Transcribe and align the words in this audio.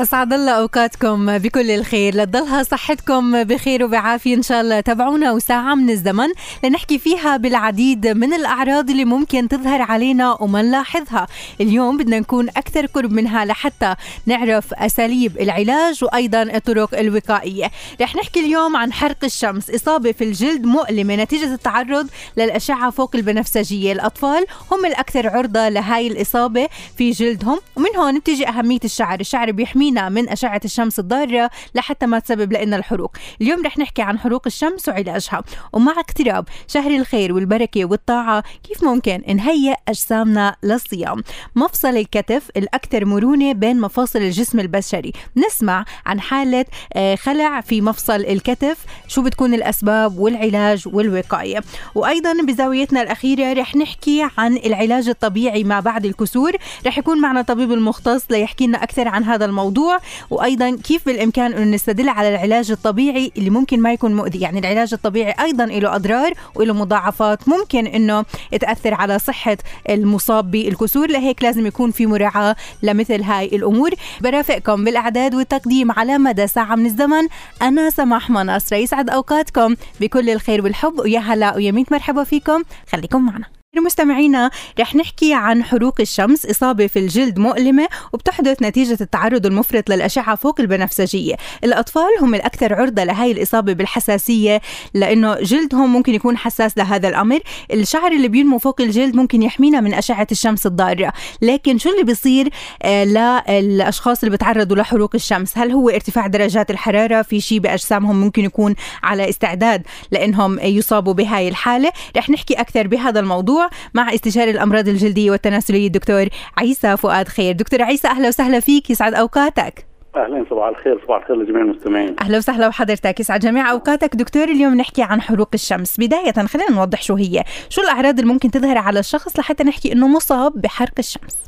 أسعد 0.00 0.32
الله 0.32 0.52
أوقاتكم 0.52 1.38
بكل 1.38 1.70
الخير. 1.70 2.14
لتضلها 2.16 2.62
صحتكم 2.62 3.44
بخير 3.44 3.84
وبعافية 3.84 4.34
إن 4.34 4.42
شاء 4.42 4.60
الله. 4.60 4.80
تابعونا 4.80 5.32
وساعة 5.32 5.74
من 5.74 5.90
الزمن 5.90 6.28
لنحكي 6.64 6.98
فيها 6.98 7.36
بالعديد 7.36 8.06
من 8.06 8.32
الأعراض 8.32 8.90
اللي 8.90 9.04
ممكن 9.04 9.48
تظهر 9.48 9.82
علينا 9.82 10.36
وما 10.42 10.62
نلاحظها. 10.62 11.26
اليوم 11.60 11.96
بدنا 11.96 12.18
نكون 12.18 12.48
أكثر 12.48 12.86
قرب 12.86 13.12
منها 13.12 13.44
لحتى 13.44 13.94
نعرف 14.26 14.74
أساليب 14.74 15.40
العلاج 15.40 16.04
وأيضا 16.04 16.42
الطرق 16.42 16.98
الوقائية. 16.98 17.70
رح 18.00 18.16
نحكي 18.16 18.40
اليوم 18.40 18.76
عن 18.76 18.92
حرق 18.92 19.24
الشمس. 19.24 19.70
إصابة 19.70 20.12
في 20.12 20.24
الجلد 20.24 20.64
مؤلمة 20.64 21.16
نتيجة 21.16 21.54
التعرض 21.54 22.08
للأشعة 22.36 22.90
فوق 22.90 23.16
البنفسجية. 23.16 23.92
الأطفال 23.92 24.44
هم 24.70 24.86
الأكثر 24.86 25.28
عرضة 25.28 25.68
لهاي 25.68 26.06
الإصابة 26.06 26.68
في 26.96 27.10
جلدهم. 27.10 27.58
ومن 27.76 27.96
هون 27.96 28.18
بتيجي 28.18 28.48
أهمية 28.48 28.80
الشعر. 28.84 29.20
الشعر 29.20 29.50
بيحمي 29.50 29.81
تحمينا 29.82 30.08
من 30.08 30.28
أشعة 30.28 30.60
الشمس 30.64 30.98
الضارة 30.98 31.50
لحتى 31.74 32.06
ما 32.06 32.18
تسبب 32.18 32.52
لنا 32.52 32.76
الحروق. 32.76 33.16
اليوم 33.40 33.66
رح 33.66 33.78
نحكي 33.78 34.02
عن 34.02 34.18
حروق 34.18 34.42
الشمس 34.46 34.88
وعلاجها. 34.88 35.42
ومع 35.72 35.92
اقتراب 35.92 36.48
شهر 36.68 36.90
الخير 36.90 37.32
والبركة 37.32 37.84
والطاعة 37.84 38.44
كيف 38.68 38.84
ممكن 38.84 39.22
نهيئ 39.36 39.74
أجسامنا 39.88 40.56
للصيام؟ 40.62 41.22
مفصل 41.56 41.88
الكتف 41.88 42.48
الأكثر 42.56 43.04
مرونة 43.04 43.52
بين 43.52 43.80
مفاصل 43.80 44.18
الجسم 44.18 44.60
البشري. 44.60 45.12
نسمع 45.36 45.84
عن 46.06 46.20
حالة 46.20 46.64
آه، 46.92 47.14
خلع 47.14 47.60
في 47.60 47.80
مفصل 47.80 48.20
الكتف 48.20 48.84
شو 49.08 49.22
بتكون 49.22 49.54
الأسباب 49.54 50.18
والعلاج 50.18 50.88
والوقاية. 50.88 51.60
وأيضا 51.94 52.32
بزاويتنا 52.46 53.02
الأخيرة 53.02 53.52
رح 53.52 53.76
نحكي 53.76 54.28
عن 54.38 54.56
العلاج 54.56 55.08
الطبيعي 55.08 55.64
ما 55.64 55.80
بعد 55.80 56.04
الكسور. 56.04 56.52
رح 56.86 56.98
يكون 56.98 57.20
معنا 57.20 57.42
طبيب 57.42 57.72
المختص 57.72 58.30
ليحكي 58.30 58.66
لنا 58.66 58.82
أكثر 58.82 59.08
عن 59.08 59.24
هذا 59.24 59.44
الموضوع. 59.44 59.71
الموضوع 59.72 59.98
وأيضا 60.30 60.76
كيف 60.76 61.06
بالإمكان 61.06 61.52
انه 61.52 61.74
نستدل 61.74 62.08
على 62.08 62.28
العلاج 62.28 62.70
الطبيعي 62.70 63.32
اللي 63.36 63.50
ممكن 63.50 63.80
ما 63.80 63.92
يكون 63.92 64.14
مؤذي. 64.14 64.40
يعني 64.40 64.58
العلاج 64.58 64.94
الطبيعي 64.94 65.34
أيضا 65.40 65.66
له 65.66 65.96
أضرار 65.96 66.32
وله 66.54 66.74
مضاعفات. 66.74 67.48
ممكن 67.48 67.86
أنه 67.86 68.24
تأثر 68.60 68.94
على 68.94 69.18
صحة 69.18 69.56
المصاب 69.90 70.50
بالكسور. 70.50 71.10
لهيك 71.10 71.42
لازم 71.42 71.66
يكون 71.66 71.90
في 71.90 72.06
مراعاة 72.06 72.56
لمثل 72.82 73.22
هاي 73.22 73.46
الأمور. 73.46 73.90
برافقكم 74.20 74.84
بالأعداد 74.84 75.34
والتقديم 75.34 75.92
على 75.92 76.18
مدى 76.18 76.46
ساعة 76.46 76.74
من 76.74 76.86
الزمن. 76.86 77.28
أنا 77.62 77.90
سماح 77.90 78.30
مناصر. 78.30 78.76
يسعد 78.76 79.10
أوقاتكم 79.10 79.76
بكل 80.00 80.30
الخير 80.30 80.64
والحب. 80.64 80.98
ويا 80.98 81.20
هلا 81.20 81.56
ويا 81.56 81.70
ميت 81.70 81.92
مرحبا 81.92 82.24
فيكم. 82.24 82.62
خليكم 82.92 83.26
معنا. 83.26 83.61
مستمعينا 83.80 84.50
رح 84.80 84.94
نحكي 84.94 85.34
عن 85.34 85.64
حروق 85.64 86.00
الشمس 86.00 86.46
إصابة 86.46 86.86
في 86.86 86.98
الجلد 86.98 87.38
مؤلمة 87.38 87.88
وبتحدث 88.12 88.62
نتيجة 88.62 88.98
التعرض 89.00 89.46
المفرط 89.46 89.90
للأشعة 89.90 90.34
فوق 90.34 90.60
البنفسجية. 90.60 91.34
الأطفال 91.64 92.08
هم 92.20 92.34
الأكثر 92.34 92.74
عرضة 92.74 93.04
لهي 93.04 93.32
الإصابة 93.32 93.72
بالحساسية 93.72 94.60
لأنه 94.94 95.34
جلدهم 95.34 95.92
ممكن 95.92 96.14
يكون 96.14 96.36
حساس 96.36 96.78
لهذا 96.78 97.08
الأمر. 97.08 97.40
الشعر 97.72 98.12
اللي 98.12 98.28
بينمو 98.28 98.58
فوق 98.58 98.80
الجلد 98.80 99.14
ممكن 99.16 99.42
يحمينا 99.42 99.80
من 99.80 99.94
أشعة 99.94 100.26
الشمس 100.32 100.66
الضارة. 100.66 101.12
لكن 101.42 101.78
شو 101.78 101.90
اللي 101.90 102.02
بيصير 102.02 102.48
آه 102.82 103.04
للأشخاص 103.50 104.24
اللي 104.24 104.36
بتعرضوا 104.36 104.76
لحروق 104.76 105.10
الشمس؟ 105.14 105.58
هل 105.58 105.70
هو 105.70 105.88
ارتفاع 105.88 106.26
درجات 106.26 106.70
الحرارة؟ 106.70 107.22
في 107.22 107.40
شيء 107.40 107.58
بأجسامهم 107.58 108.20
ممكن 108.20 108.44
يكون 108.44 108.74
على 109.02 109.28
استعداد 109.28 109.82
لأنهم 110.10 110.58
يصابوا 110.58 111.12
بهاي 111.12 111.48
الحالة؟ 111.48 111.92
رح 112.16 112.30
نحكي 112.30 112.54
أكثر 112.54 112.86
بهذا 112.86 113.20
الموضوع. 113.20 113.61
مع 113.94 114.14
استشاري 114.14 114.50
الأمراض 114.50 114.88
الجلدية 114.88 115.30
والتناسلية 115.30 115.86
الدكتور 115.86 116.26
عيسى 116.58 116.96
فؤاد 116.96 117.28
خير. 117.28 117.52
دكتور 117.52 117.82
عيسى 117.82 118.08
أهلا 118.08 118.28
وسهلا 118.28 118.60
فيك. 118.60 118.90
يسعد 118.90 119.14
أوقاتك. 119.14 119.86
أهلا 120.16 120.44
صباح 120.50 120.68
الخير 120.68 121.00
صباح 121.04 121.22
الخير 121.22 121.36
لجميع 121.36 121.62
المستمعين. 121.62 122.16
أهلا 122.20 122.38
وسهلا 122.38 122.68
وحضرتك 122.68 123.20
يسعد 123.20 123.40
جميع 123.40 123.70
أوقاتك. 123.70 124.16
دكتور 124.16 124.44
اليوم 124.44 124.74
نحكي 124.74 125.02
عن 125.02 125.20
حروق 125.20 125.48
الشمس. 125.54 126.00
بداية 126.00 126.32
خلينا 126.32 126.70
نوضح 126.70 127.02
شو 127.02 127.14
هي. 127.14 127.44
شو 127.68 127.82
الأعراض 127.82 128.18
اللي 128.18 128.32
ممكن 128.32 128.50
تظهر 128.50 128.78
على 128.78 128.98
الشخص 128.98 129.38
لحتى 129.38 129.64
نحكي 129.64 129.92
إنه 129.92 130.08
مصاب 130.08 130.52
بحرق 130.60 130.94
الشمس؟ 130.98 131.42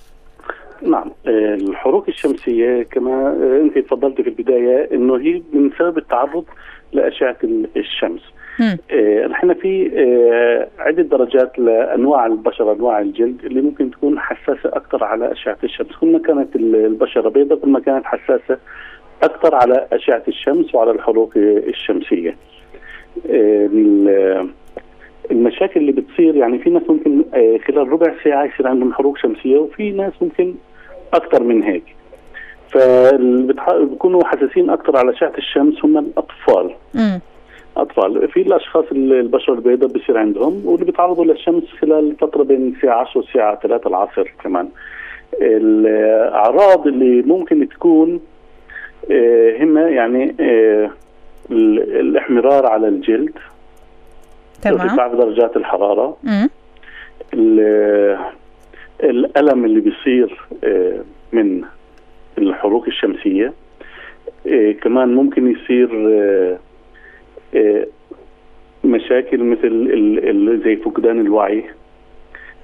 نعم 0.83 1.11
الحروق 1.27 2.05
الشمسيه 2.09 2.83
كما 2.83 3.37
أنت 3.63 3.79
تفضلتي 3.79 4.23
في 4.23 4.29
البداية 4.29 4.89
إنه 4.93 5.17
هي 5.17 5.43
من 5.53 5.71
سبب 5.79 5.99
التعرض 5.99 6.45
لأشعة 6.93 7.37
الشمس. 7.77 8.21
نحن 9.31 9.55
في 9.55 9.91
آه، 9.97 10.83
عدة 10.83 11.03
درجات 11.03 11.59
لأنواع 11.59 12.27
البشرة 12.27 12.73
أنواع 12.73 13.01
الجلد 13.01 13.45
اللي 13.45 13.61
ممكن 13.61 13.91
تكون 13.91 14.19
حساسة 14.19 14.69
أكثر 14.69 15.05
على 15.05 15.33
أشعة 15.33 15.59
الشمس. 15.65 15.97
كل 16.01 16.13
ما 16.13 16.19
كانت 16.19 16.57
البشرة 16.57 17.29
بيضاء 17.29 17.59
كل 17.59 17.69
ما 17.69 17.81
كانت 17.81 18.05
حساسة 18.05 18.59
أكثر 19.23 19.55
على 19.55 19.87
أشعة 19.93 20.23
الشمس 20.29 20.75
وعلى 20.75 20.91
الحروق 20.91 21.33
الشمسية. 21.37 22.37
المشاكل 25.31 25.81
اللي 25.81 25.93
بتصير 25.93 26.37
يعني 26.37 26.59
في 26.59 26.71
ناس 26.71 26.83
ممكن 26.89 27.25
خلال 27.67 27.89
ربع 27.89 28.15
ساعة 28.25 28.45
يصير 28.45 28.69
عندهم 28.69 28.93
حروق 28.93 29.19
شمسية 29.19 29.59
وفي 29.59 29.91
ناس 29.91 30.13
ممكن 30.21 30.55
أكثر 31.15 31.43
من 31.43 31.63
هيك. 31.63 31.85
فبيكونوا 32.71 34.25
حساسين 34.25 34.71
أكثر 34.71 34.97
على 34.97 35.11
أشعة 35.11 35.33
الشمس 35.39 35.85
هم 35.85 35.99
الأطفال. 35.99 36.75
أطفال. 37.77 38.29
في 38.29 38.43
الأشخاص 38.43 38.85
البشرة 38.93 39.55
البيضاء 39.55 39.89
بصير 39.89 40.19
عندهم 40.19 40.63
واللي 40.65 40.85
بيتعرضوا 40.85 41.25
للشمس 41.25 41.65
خلال 41.81 42.17
فتره 42.21 42.43
بين 42.43 42.75
الساعة 42.77 43.01
10 43.01 43.19
والساعة 43.21 43.61
3 43.61 43.89
العصر 43.89 44.33
كمان. 44.45 44.69
الأعراض 45.41 46.87
اللي 46.87 47.23
ممكن 47.23 47.69
تكون 47.69 48.21
آه، 49.11 49.63
هم 49.63 49.79
يعني 49.79 50.35
آه، 50.41 50.91
الإحمرار 51.51 52.67
على 52.67 52.89
الجلد 52.89 53.39
تمام. 54.63 54.81
ارتفاع 54.81 55.07
درجات 55.07 55.57
الحرارة 55.57 56.17
الألم 59.03 59.65
اللي 59.65 59.81
بيصير 59.81 60.47
آه، 60.65 61.01
من 61.33 61.63
الحروق 62.39 62.85
الشمسية 62.87 63.53
كمان 64.83 65.15
ممكن 65.15 65.51
يصير 65.51 65.89
مشاكل 68.85 69.45
مثل 69.45 70.63
زي 70.65 70.77
فقدان 70.77 71.21
الوعي 71.21 71.65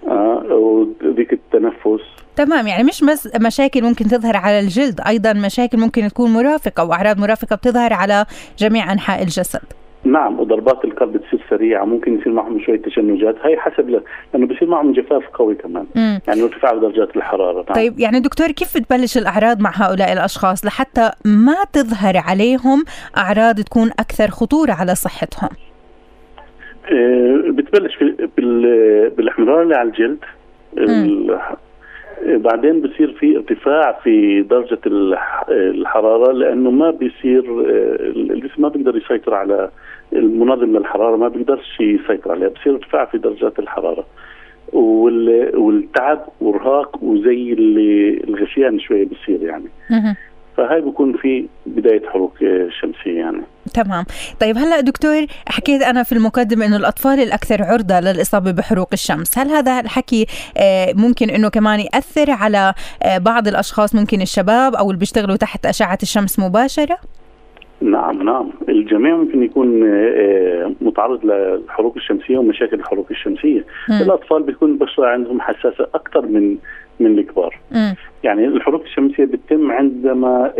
آه 0.08 0.44
وضيق 0.50 1.28
التنفس. 1.32 2.04
تمام 2.36 2.66
يعني 2.66 2.84
مش 2.84 3.04
بس 3.04 3.28
مشاكل 3.40 3.82
ممكن 3.82 4.04
تظهر 4.04 4.36
على 4.36 4.60
الجلد 4.60 5.00
أيضا 5.00 5.32
مشاكل 5.32 5.78
ممكن 5.78 6.08
تكون 6.08 6.30
مرافقة 6.32 6.84
وأعراض 6.84 7.18
مرافقة 7.18 7.56
بتظهر 7.56 7.92
على 7.92 8.26
جميع 8.58 8.92
أنحاء 8.92 9.22
الجسد. 9.22 9.62
نعم 10.04 10.40
وضربات 10.40 10.84
القلب 10.84 11.16
تصير 11.16 11.40
سريعة 11.50 11.84
ممكن 11.84 12.18
يصير 12.18 12.32
معهم 12.32 12.60
شوية 12.60 12.82
تشنجات. 12.82 13.36
هاي 13.44 13.56
حسب 13.56 13.88
لأنه 14.34 14.46
بصير 14.46 14.68
معهم 14.68 14.92
جفاف 14.92 15.22
قوي 15.34 15.54
كمان. 15.54 15.86
مم. 15.94 16.20
يعني 16.28 16.42
ارتفاع 16.42 16.74
درجات 16.74 17.16
الحرارة 17.16 17.54
نعم. 17.54 17.74
طيب 17.74 18.00
يعني 18.00 18.20
دكتور 18.20 18.46
كيف 18.46 18.76
بتبلش 18.76 19.18
الأعراض 19.18 19.60
مع 19.60 19.70
هؤلاء 19.74 20.12
الأشخاص 20.12 20.66
لحتى 20.66 21.10
ما 21.24 21.64
تظهر 21.72 22.16
عليهم 22.16 22.84
أعراض 23.16 23.60
تكون 23.60 23.90
أكثر 23.98 24.28
خطورة 24.28 24.72
على 24.72 24.94
صحتهم؟ 24.94 25.50
أه 26.92 27.50
بتبلش 27.50 27.98
بالأحمرار 29.16 29.62
اللي 29.62 29.74
على 29.74 29.88
الجلد. 29.88 30.24
بعدين 32.22 32.80
بصير 32.80 33.12
في 33.12 33.36
ارتفاع 33.36 34.00
في 34.04 34.42
درجة 34.42 34.78
الحرارة 35.50 36.32
لأنه 36.32 36.70
ما 36.70 36.90
بيصير 36.90 37.44
آه، 37.60 37.96
الجسم 38.06 38.62
ما 38.62 38.68
بيقدر 38.68 38.96
يسيطر 38.96 39.34
على 39.34 39.70
المنظم 40.12 40.76
للحرارة 40.76 41.16
ما 41.16 41.28
بيقدرش 41.28 41.80
يسيطر 41.80 42.32
عليها 42.32 42.48
بصير 42.48 42.74
ارتفاع 42.74 43.04
في 43.04 43.18
درجات 43.18 43.58
الحرارة. 43.58 44.04
والتعب 44.72 46.26
وارهاق 46.40 47.02
وزي 47.02 47.52
الغشيان 48.28 48.80
شوية 48.80 49.06
بصير 49.06 49.42
يعني. 49.42 49.64
فهاي 50.56 50.80
بكون 50.80 51.16
في 51.16 51.46
بداية 51.66 52.08
حروق 52.08 52.34
شمسية 52.80 53.18
يعني. 53.18 53.42
تمام. 53.74 54.04
طيب 54.40 54.58
هلأ 54.58 54.80
دكتور 54.80 55.26
حكيت 55.48 55.82
أنا 55.82 56.02
في 56.02 56.12
المقدمة 56.12 56.66
إنه 56.66 56.76
الأطفال 56.76 57.20
الأكثر 57.20 57.62
عرضة 57.62 58.00
للإصابة 58.00 58.50
بحروق 58.50 58.88
الشمس. 58.92 59.38
هل 59.38 59.48
هذا 59.48 59.80
الحكي 59.80 60.26
آه، 60.56 60.92
ممكن 60.96 61.30
إنه 61.30 61.48
كمان 61.48 61.80
يأثر 61.80 62.30
على 62.30 62.74
آه، 63.02 63.18
بعض 63.18 63.48
الأشخاص 63.48 63.94
ممكن 63.94 64.20
الشباب 64.20 64.74
أو 64.74 64.90
اللي 64.90 64.98
بيشتغلوا 64.98 65.36
تحت 65.36 65.66
أشعة 65.66 65.98
الشمس 66.02 66.38
مباشرة؟ 66.38 66.98
نعم 67.80 68.22
نعم. 68.22 68.50
الجميع 68.68 69.16
ممكن 69.16 69.42
يكون 69.42 69.82
آه، 69.84 70.72
متعرض 70.80 71.24
للحروق 71.24 71.94
الشمسية 71.96 72.38
ومشاكل 72.38 72.76
الحروق 72.76 73.06
الشمسية. 73.10 73.64
م. 73.88 73.92
الأطفال 74.02 74.42
بيكون 74.42 74.70
البشره 74.70 75.06
عندهم 75.06 75.40
حساسة 75.40 75.86
أكثر 75.94 76.26
من 76.26 76.56
من 77.00 77.18
الكبار. 77.18 77.58
م. 77.72 77.92
يعني 78.24 78.44
الحروق 78.44 78.82
الشمسية 78.82 79.24
بتتم 79.24 79.72
عندما 79.72 80.52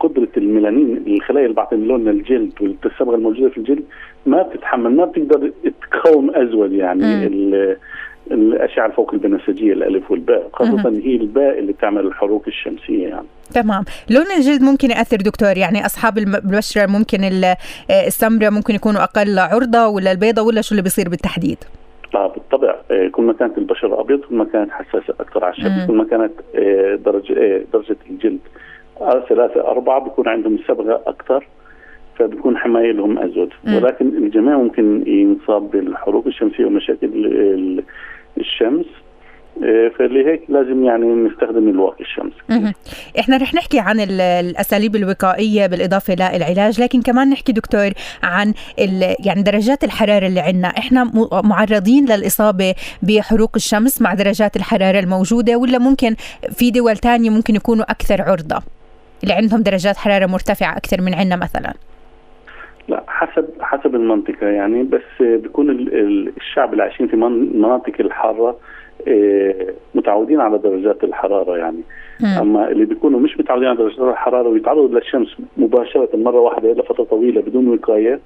قدرة 0.00 0.28
الميلانين 0.36 1.04
الخلايا 1.06 1.44
اللي 1.44 1.56
بعطي 1.56 1.76
لون 1.76 2.08
الجلد 2.08 2.52
والصبغه 2.84 3.14
الموجودة 3.14 3.48
في 3.48 3.58
الجلد 3.58 3.84
ما 4.26 4.42
بتتحمل 4.42 4.96
ما 4.96 5.04
بتقدر 5.04 5.52
تقاوم 5.90 6.30
ازول 6.34 6.74
يعني 6.74 7.26
الأشعة 8.30 8.86
الفوق 8.86 9.14
البنفسجية 9.14 9.72
الألف 9.72 10.10
والباء 10.10 10.50
خاصة 10.52 10.88
هي 10.88 11.16
الباء 11.16 11.58
اللي 11.58 11.72
بتعمل 11.72 12.06
الحروق 12.06 12.42
الشمسية 12.46 13.08
يعني. 13.08 13.26
تمام. 13.54 13.84
لون 14.10 14.26
الجلد 14.36 14.62
ممكن 14.62 14.90
يأثر 14.90 15.16
دكتور؟ 15.16 15.56
يعني 15.56 15.86
أصحاب 15.86 16.18
البشرة 16.18 16.86
ممكن 16.86 17.18
السمراء 17.90 18.50
ممكن 18.50 18.74
يكونوا 18.74 19.02
أقل 19.02 19.38
عرضة 19.38 19.86
ولا 19.86 20.12
البيضة 20.12 20.42
ولا 20.42 20.60
شو 20.60 20.72
اللي 20.72 20.82
بيصير 20.82 21.08
بالتحديد؟ 21.08 21.58
آه 22.14 22.32
بالطبع. 22.32 22.76
آه، 22.90 23.08
كل 23.08 23.22
ما 23.22 23.32
كانت 23.32 23.58
البشرة 23.58 24.00
أبيض 24.00 24.20
كل 24.20 24.34
ما 24.34 24.44
كانت 24.44 24.70
حساسة 24.70 25.14
أكثر 25.20 25.44
على 25.44 25.52
الشمس 25.52 25.86
كل 25.86 25.96
ما 25.96 26.04
كانت 26.04 26.32
آه، 26.54 26.94
درجة 26.94 27.32
آه، 27.32 27.62
درجة 27.72 27.96
الجلد. 28.10 28.38
ثلاثة 29.28 29.60
أربعة 29.60 30.00
بيكون 30.00 30.28
عندهم 30.28 30.58
صبغة 30.68 31.02
أكثر 31.06 31.46
فبيكون 32.22 32.56
حماية 32.56 32.92
لهم 32.92 33.18
أزود 33.18 33.50
ولكن 33.66 34.06
الجميع 34.06 34.56
ممكن 34.56 35.04
ينصاب 35.06 35.70
بالحروق 35.70 36.26
الشمسية 36.26 36.64
ومشاكل 36.64 37.82
الشمس. 38.38 38.86
إيه، 39.62 39.88
فلهيك 39.88 40.42
لازم 40.48 40.84
يعني 40.84 41.06
نستخدم 41.06 41.68
الواقي 41.68 42.00
الشمس. 42.00 42.32
إحنا 43.18 43.36
رح 43.36 43.54
نحكي 43.54 43.78
عن 43.78 44.00
الأساليب 44.00 44.96
الوقائية 44.96 45.66
بالإضافة 45.66 46.14
للعلاج 46.14 46.80
لكن 46.80 47.02
كمان 47.02 47.30
نحكي 47.30 47.52
دكتور 47.52 47.90
عن 48.22 48.54
يعني 49.26 49.42
درجات 49.42 49.84
الحرارة 49.84 50.26
اللي 50.26 50.40
عندنا. 50.40 50.68
إحنا 50.68 51.12
معرضين 51.44 52.04
للإصابة 52.04 52.74
بحروق 53.02 53.50
الشمس 53.56 54.02
مع 54.02 54.14
درجات 54.14 54.56
الحرارة 54.56 54.98
الموجودة 54.98 55.56
ولا 55.56 55.78
ممكن 55.78 56.14
في 56.50 56.70
دول 56.70 56.96
تانية 56.96 57.30
ممكن 57.30 57.54
يكونوا 57.54 57.90
أكثر 57.90 58.22
عرضة؟ 58.22 58.62
اللي 59.22 59.34
عندهم 59.34 59.62
درجات 59.62 59.96
حرارة 59.96 60.26
مرتفعة 60.26 60.76
أكثر 60.76 61.00
من 61.00 61.14
عندنا 61.14 61.36
مثلا. 61.36 61.74
لا 62.88 63.04
حسب 63.08 63.48
حسب 63.60 63.94
المنطقة 63.94 64.46
يعني 64.46 64.82
بس 64.82 65.02
بيكون 65.20 65.70
الشعب 66.36 66.72
اللي 66.72 66.82
عايشين 66.82 67.06
في 67.06 67.14
المناطق 67.14 67.92
الحارة 68.00 68.56
آه، 69.08 69.74
متعودين 69.94 70.40
على 70.40 70.58
درجات 70.58 71.04
الحرارة 71.04 71.56
يعني 71.56 71.80
م. 72.20 72.26
أما 72.26 72.68
اللي 72.68 72.84
بيكونوا 72.84 73.20
مش 73.20 73.40
متعودين 73.40 73.68
على 73.68 73.78
درجات 73.78 73.98
الحرارة 73.98 74.48
ويتعرضوا 74.48 74.88
للشمس 74.88 75.36
مباشرة 75.56 76.08
مرة 76.14 76.40
واحدة 76.40 76.72
لفترة 76.72 77.04
طويلة 77.04 77.40
بدون 77.40 77.68
وقاية 77.68 78.20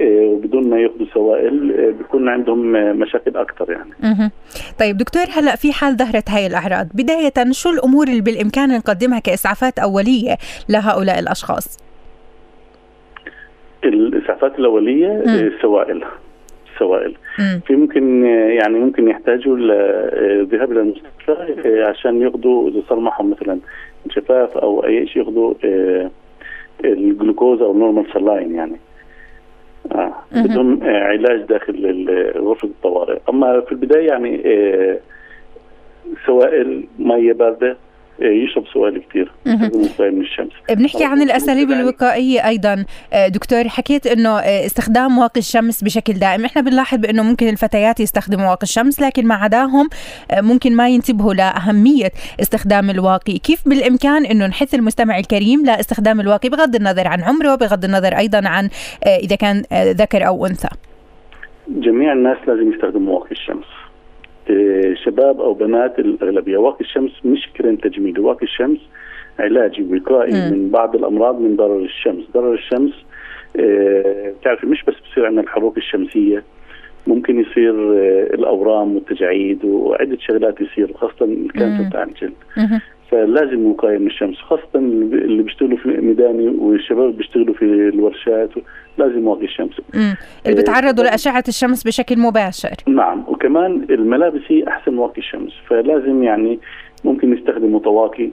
آه، 0.00 0.26
وبدون 0.26 0.70
ما 0.70 0.80
يأخذوا 0.80 1.06
سوائل 1.14 1.72
آه، 1.72 1.90
بيكون 1.90 2.28
عندهم 2.28 2.72
مشاكل 2.98 3.36
أكثر 3.36 3.72
يعني. 3.72 3.90
مه. 4.02 4.30
طيب 4.78 4.96
دكتور 4.96 5.24
هلا 5.32 5.56
في 5.56 5.72
حال 5.72 5.96
ظهرت 5.96 6.30
هاي 6.30 6.46
الأعراض، 6.46 6.86
بداية 6.94 7.32
شو 7.50 7.70
الأمور 7.70 8.08
اللي 8.08 8.20
بالإمكان 8.20 8.76
نقدمها 8.76 9.18
كإسعافات 9.18 9.78
أولية 9.78 10.36
لهؤلاء 10.68 11.18
الأشخاص؟ 11.18 11.86
الإسعافات 13.88 14.58
الأولية 14.58 15.22
السوائل. 15.26 16.04
السوائل 16.76 17.14
في 17.66 17.76
ممكن 17.76 18.24
يعني 18.26 18.78
ممكن 18.78 19.08
يحتاجوا 19.08 19.56
الذهاب 19.58 20.72
إلى 20.72 20.80
المستشفى 20.80 21.82
عشان 21.82 22.22
ياخذوا 22.22 22.68
اذا 22.70 22.82
صار 22.88 22.98
معهم 22.98 23.30
مثلا 23.30 23.58
انشفاف 24.06 24.56
أو 24.56 24.84
أي 24.84 25.06
شيء 25.06 25.22
ياخذوا 25.22 25.54
آه، 25.64 26.10
الجلوكوز 26.84 27.62
أو 27.62 27.78
normal 27.78 28.06
saline 28.12 28.54
يعني. 28.54 28.76
آه 29.92 30.14
بدون 30.32 30.82
علاج 30.82 31.42
داخل 31.42 32.06
غرفة 32.36 32.68
الطوارئ. 32.68 33.18
أما 33.28 33.60
في 33.60 33.72
البداية 33.72 34.06
يعني 34.06 34.42
آه، 34.46 34.98
سوائل 36.26 36.84
مية 36.98 37.32
باردة 37.32 37.76
يشرب 38.20 38.64
سوائل 38.72 39.02
كثير 39.10 39.32
من 40.00 40.20
الشمس. 40.20 40.52
بنحكي 40.70 41.04
عن 41.04 41.22
الأساليب 41.22 41.70
الوقائية 41.70 42.46
أيضا. 42.48 42.84
آه، 43.12 43.28
دكتور 43.28 43.68
حكيت 43.68 44.06
إنه 44.06 44.38
آه، 44.38 44.66
استخدام 44.66 45.18
واقي 45.18 45.38
الشمس 45.40 45.84
بشكل 45.84 46.12
دائم. 46.12 46.44
إحنا 46.44 46.62
بنلاحظ 46.62 46.98
بإنه 46.98 47.22
ممكن 47.22 47.48
الفتيات 47.48 48.00
يستخدموا 48.00 48.50
واقي 48.50 48.62
الشمس 48.62 49.00
لكن 49.00 49.26
ما 49.26 49.34
عداهم 49.34 49.88
آه، 50.30 50.40
ممكن 50.40 50.76
ما 50.76 50.88
ينتبهوا 50.88 51.34
لأهمية 51.34 52.10
استخدام 52.40 52.90
الواقي. 52.90 53.38
كيف 53.38 53.68
بالإمكان 53.68 54.26
إنه 54.26 54.46
نحث 54.46 54.74
المستمع 54.74 55.18
الكريم 55.18 55.64
لاستخدام 55.66 56.20
الواقي 56.20 56.48
بغض 56.48 56.74
النظر 56.74 57.08
عن 57.08 57.22
عمره 57.22 57.54
بغض 57.54 57.84
النظر 57.84 58.18
أيضا 58.18 58.48
عن 58.48 58.68
إذا 59.06 59.36
كان 59.36 59.62
ذكر 59.72 60.26
أو 60.26 60.46
أنثى؟ 60.46 60.68
جميع 61.68 62.12
الناس 62.12 62.36
لازم 62.46 62.72
يستخدموا 62.72 63.18
واقي 63.18 63.30
الشمس. 63.30 63.66
شباب 65.04 65.40
أو 65.40 65.54
بنات 65.54 65.98
الأغلبية. 65.98 66.56
واقي 66.56 66.80
الشمس 66.80 67.10
مش 67.24 67.48
كريم 67.56 67.76
تجميلي 67.76 68.20
واقي 68.20 68.42
الشمس 68.42 68.78
علاجي 69.38 69.82
وقائي 69.82 70.32
من 70.50 70.70
بعض 70.70 70.96
الأمراض 70.96 71.40
من 71.40 71.56
ضرر 71.56 71.78
الشمس. 71.84 72.24
ضرر 72.34 72.54
الشمس 72.54 72.92
آه، 73.60 74.32
بتعرفي 74.40 74.66
مش 74.66 74.84
بس 74.84 74.94
بصير 75.10 75.26
عندنا 75.26 75.42
الحروق 75.42 75.74
الشمسية 75.76 76.42
ممكن 77.06 77.40
يصير 77.40 77.74
آه، 77.74 78.34
الأورام 78.34 78.94
والتجاعيد 78.94 79.64
وعدة 79.64 80.18
شغلات 80.20 80.60
يصير 80.60 80.92
خاصة 80.92 81.24
الكانسر 81.24 81.90
تاع 81.92 82.02
الجلد. 82.02 82.32
فلازم 83.10 83.66
وقايه 83.66 83.98
من 83.98 84.06
الشمس 84.06 84.36
خاصة 84.36 84.62
اللي 84.74 85.42
بيشتغلوا 85.42 85.78
في 85.78 85.88
ميداني 85.88 86.48
والشباب 86.48 87.04
اللي 87.04 87.16
بيشتغلوا 87.16 87.54
في 87.54 87.64
الورشات 87.64 88.50
لازم 88.98 89.26
واقي 89.26 89.44
الشمس. 89.44 89.80
امم 89.94 90.16
اللي 90.46 90.62
بتعرضوا 90.62 91.04
آه 91.04 91.06
لأشعة 91.06 91.44
الشمس 91.48 91.84
بشكل 91.84 92.18
مباشر. 92.18 92.76
نعم 92.86 93.24
وكمان 93.28 93.86
الملابس 93.90 94.40
هي 94.48 94.68
أحسن 94.68 94.98
واقي 94.98 95.18
الشمس 95.18 95.52
فلازم 95.68 96.22
يعني 96.22 96.58
ممكن 97.04 97.32
يستخدموا 97.32 97.80
طواقي 97.80 98.30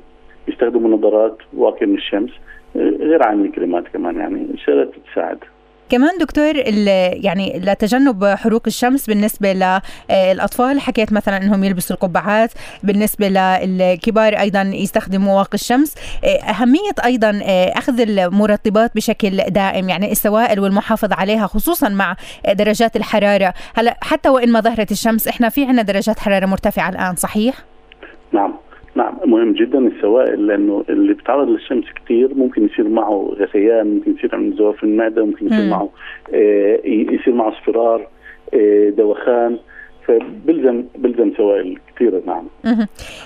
يستخدموا 0.48 0.98
نظارات 0.98 1.38
واقيه 1.54 1.86
من 1.86 1.96
الشمس 1.96 2.32
آه، 2.76 2.80
غير 3.00 3.24
عن 3.24 3.46
الكريمات 3.46 3.88
كمان 3.88 4.16
يعني 4.16 4.48
شغلات 4.66 4.92
تساعد. 5.12 5.38
كمان 5.94 6.18
دكتور 6.20 6.56
يعني 6.56 7.60
لتجنب 7.60 8.26
حروق 8.26 8.62
الشمس 8.68 9.08
بالنسبة 9.08 9.54
للاطفال 10.10 10.80
حكيت 10.80 11.14
مثلا 11.14 11.38
إنهم 11.38 11.64
يلبسوا 11.64 11.96
القبعات. 11.96 12.52
بالنسبة 12.84 13.28
للكبار 13.28 14.40
أيضا 14.40 14.62
يستخدموا 14.62 15.38
واقي 15.38 15.54
الشمس. 15.54 15.96
أهمية 16.50 16.96
أيضا 17.06 17.42
أخذ 17.78 18.00
المرطبات 18.00 18.96
بشكل 18.96 19.38
دائم 19.38 19.90
يعني 19.90 20.12
السوائل 20.12 20.60
والمحافظه 20.60 21.16
عليها 21.16 21.48
خصوصا 21.48 21.90
مع 21.90 22.16
درجات 22.54 22.96
الحرارة. 22.96 23.54
هلأ 23.76 23.98
حتى 24.02 24.30
وإن 24.30 24.52
ما 24.52 24.60
ظهرت 24.60 24.92
الشمس 24.92 25.28
إحنا 25.28 25.50
في 25.50 25.66
عندنا 25.66 25.82
درجات 25.82 26.20
حرارة 26.20 26.46
مرتفعة 26.46 26.90
الآن 26.90 27.16
صحيح؟ 27.16 27.56
نعم. 28.32 28.54
نعم 28.96 29.18
مهم 29.26 29.54
جدا 29.54 29.80
السوائل 29.80 30.48
لأنه 30.48 30.84
اللي 30.90 31.14
بيتعرض 31.14 31.48
للشمس 31.48 31.86
كثير 32.06 32.36
ممكن 32.36 32.66
يصير 32.66 32.88
معه 32.88 33.34
غثيان 33.40 33.88
ممكن 33.88 34.16
يصير 34.18 34.36
عنده 34.36 34.58
زواف 34.58 34.76
في 34.78 34.84
المعدة 34.84 35.26
ممكن 35.26 35.46
يصير 35.46 35.70
معه 35.70 35.90
آه 36.34 36.80
يصير 36.86 37.34
معه 37.34 37.50
اصفرار 37.50 38.08
آه 38.54 38.90
دوخان. 38.90 39.58
فبلزم 40.08 40.84
بلزم 40.98 41.32
سوائل 41.38 41.80
كثيره 41.96 42.24
نعم. 42.26 42.48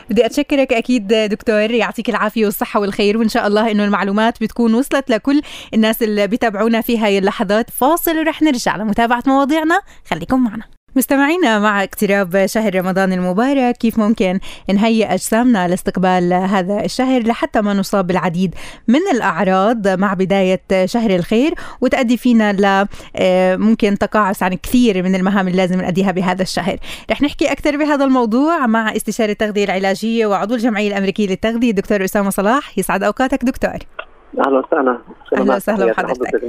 بدي 0.10 0.26
أتشكرك 0.26 0.74
أكيد 0.74 1.08
دكتور 1.08 1.72
يعطيك 1.72 2.10
العافية 2.10 2.46
والصحة 2.46 2.80
والخير 2.80 3.18
وإن 3.18 3.28
شاء 3.28 3.48
الله 3.48 3.72
إنه 3.72 3.86
المعلومات 3.86 4.44
بتكون 4.44 4.74
وصلت 4.74 5.10
لكل 5.10 5.42
الناس 5.74 6.04
اللي 6.04 6.28
بيتابعونا 6.28 6.82
في 6.82 6.98
هاي 6.98 7.18
اللحظات. 7.18 7.70
فاصل 7.70 8.18
ورح 8.18 8.42
نرجع 8.42 8.78
لمتابعة 8.78 9.24
مواضيعنا 9.28 9.80
خليكم 10.06 10.44
معنا. 10.44 10.77
مستمعينا 10.98 11.60
مع 11.60 11.84
اقتراب 11.84 12.46
شهر 12.46 12.76
رمضان 12.76 13.14
المبارك 13.14 13.78
كيف 13.78 13.98
ممكن 14.00 14.40
نهيئ 14.70 15.14
أجسامنا 15.14 15.68
لاستقبال 15.68 16.34
هذا 16.34 16.86
الشهر 16.86 17.22
لحتى 17.22 17.62
ما 17.62 17.74
نصاب 17.74 18.08
بالعديد 18.08 18.56
من 18.88 19.00
الأعراض 19.14 19.88
مع 19.88 20.14
بداية 20.14 20.62
شهر 20.86 21.16
الخير؟ 21.16 21.54
وتؤدي 21.82 22.18
فينا 22.18 22.54
ل 22.54 22.88
آه، 23.16 23.56
ممكن 23.56 23.98
تقاعس 23.98 24.44
عن 24.44 24.54
كثير 24.54 25.04
من 25.04 25.16
المهام 25.16 25.48
اللي 25.48 25.58
لازم 25.58 25.82
نأديها 25.82 26.12
بهذا 26.12 26.42
الشهر. 26.42 26.78
رح 27.12 27.22
نحكي 27.22 27.52
أكثر 27.52 27.78
بهذا 27.78 28.06
الموضوع 28.06 28.68
مع 28.68 28.96
استشاري 28.96 29.32
التغذية 29.32 29.64
العلاجية 29.64 30.26
وعضو 30.26 30.56
الجمعية 30.56 30.88
الأمريكية 30.88 31.28
للتغذية 31.28 31.70
الدكتور 31.70 32.06
أسامة 32.06 32.30
صلاح. 32.30 32.78
يسعد 32.78 33.04
أوقاتك 33.04 33.46
دكتور. 33.46 34.07
أهلا 34.40 34.60
وسهلا. 34.60 34.98
أهلا 35.34 35.56
وسهلا 35.56 35.86
بحضرتك. 35.86 36.42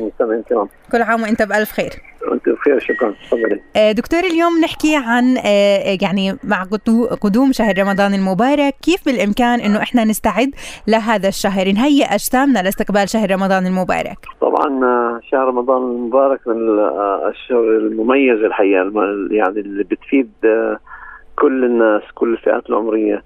كل 0.93 1.03
عام 1.03 1.23
وإنت 1.23 1.43
بألف 1.43 1.73
خير. 1.73 1.91
وأنت 2.31 2.49
بخير. 2.49 2.79
شكرا. 2.79 3.11
تفضلي. 3.11 3.61
آه، 3.77 3.93
دكتور 3.93 4.21
اليوم 4.21 4.61
نحكي 4.65 4.97
عن 4.97 5.37
آه، 5.37 5.99
يعني 6.03 6.37
مع 6.45 6.63
قدوم 7.21 7.53
شهر 7.53 7.79
رمضان 7.79 8.15
المبارك 8.15 8.75
كيف 8.83 9.05
بالإمكان 9.07 9.61
إنه 9.61 9.83
إحنا 9.83 10.05
نستعد 10.05 10.51
لهذا 10.89 11.29
الشهر؟ 11.29 11.73
نهيئ 11.73 12.15
أجسامنا 12.15 12.59
لاستقبال 12.59 13.09
شهر 13.09 13.31
رمضان 13.31 13.67
المبارك. 13.67 14.19
طبعا 14.41 14.85
آه، 14.85 15.21
شهر 15.31 15.45
رمضان 15.47 15.83
المبارك 15.83 16.49
من 16.49 16.57
الاشهر 16.57 17.61
المميزه 17.61 18.47
الحقيقة 18.47 18.93
يعني 19.31 19.61
اللي 19.61 19.85
بتفيد 19.85 20.31
كل 21.37 21.65
الناس 21.65 22.03
كل 22.15 22.33
الفئات 22.33 22.71
العمرية. 22.71 23.23